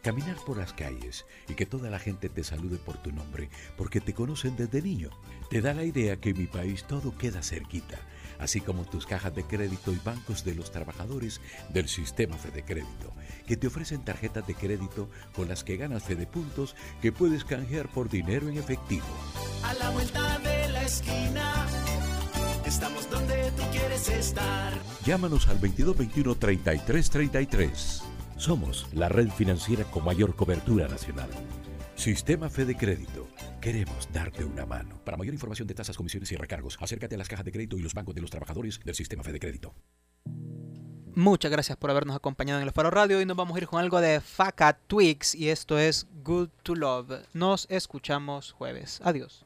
[0.00, 4.00] Caminar por las calles y que toda la gente te salude por tu nombre, porque
[4.00, 5.10] te conocen desde niño,
[5.50, 7.98] te da la idea que en mi país todo queda cerquita,
[8.38, 13.12] así como tus cajas de crédito y bancos de los trabajadores del sistema Fede Crédito,
[13.48, 17.88] que te ofrecen tarjetas de crédito con las que ganas Fede Puntos que puedes canjear
[17.88, 19.06] por dinero en efectivo.
[19.64, 21.66] A la vuelta de la esquina,
[22.74, 24.72] estamos donde tú quieres estar.
[25.06, 28.02] Llámanos al 2221-3333.
[28.36, 31.30] Somos la red financiera con mayor cobertura nacional.
[31.94, 33.28] Sistema Fede Crédito.
[33.60, 34.98] Queremos darte una mano.
[35.04, 37.82] Para mayor información de tasas, comisiones y recargos, acércate a las cajas de crédito y
[37.82, 39.72] los bancos de los trabajadores del Sistema Fede Crédito.
[41.14, 43.78] Muchas gracias por habernos acompañado en el Faro Radio y nos vamos a ir con
[43.78, 47.22] algo de Faca Twigs y esto es Good to Love.
[47.34, 49.00] Nos escuchamos jueves.
[49.04, 49.43] Adiós.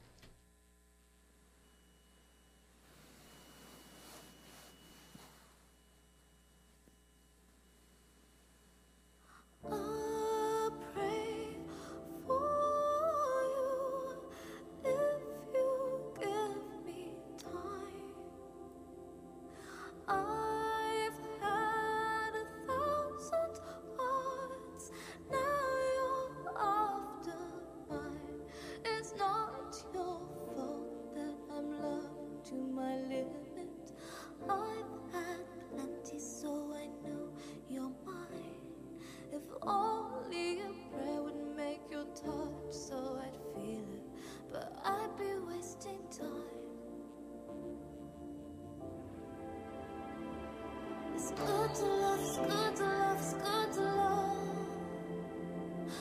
[39.68, 44.02] Only a prayer would make your touch so I'd feel it,
[44.52, 46.58] but I'd be wasting time.
[51.14, 54.38] It's good to love, it's good to love, it's good to love.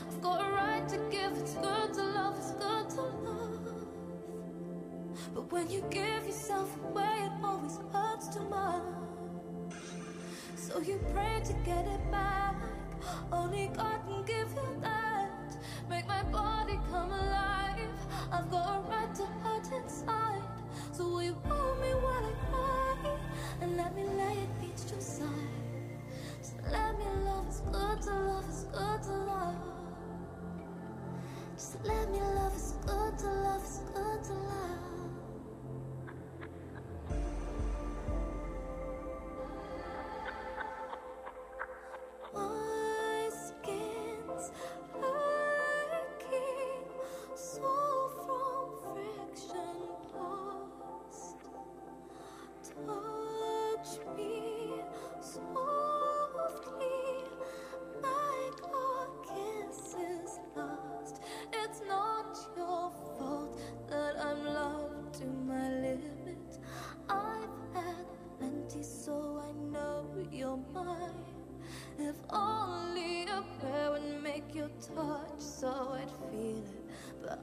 [0.07, 3.88] I've got a right to give, it's good to love, it's good to love.
[5.34, 8.84] But when you give yourself away, it always hurts too much.
[10.55, 12.47] So you pray to get it back.
[13.32, 15.30] Only God can give you that.
[15.89, 17.89] Make my body come alive.
[18.32, 18.97] I've got a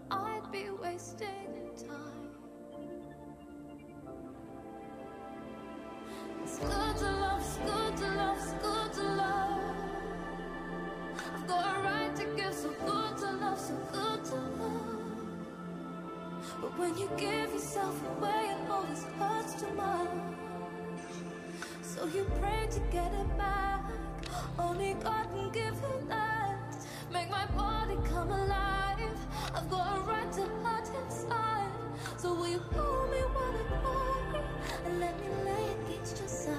[0.09, 2.31] but I'd be wasting time.
[6.43, 9.75] It's good to love, it's good to love, it's good to love.
[11.35, 15.05] I've got a right to give, so good to love, so good to love.
[16.61, 20.09] But when you give yourself away, it always hurts too much.
[21.83, 23.64] So you pray to get it back.
[32.25, 34.43] So will you hold me while I cry?
[34.87, 36.57] And let me lay against your side.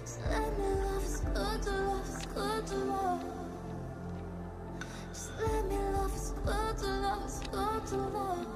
[0.00, 3.24] Just let me love, it's good to love, it's good to love.
[5.12, 8.55] Just let me love, it's good to love, it's good to love.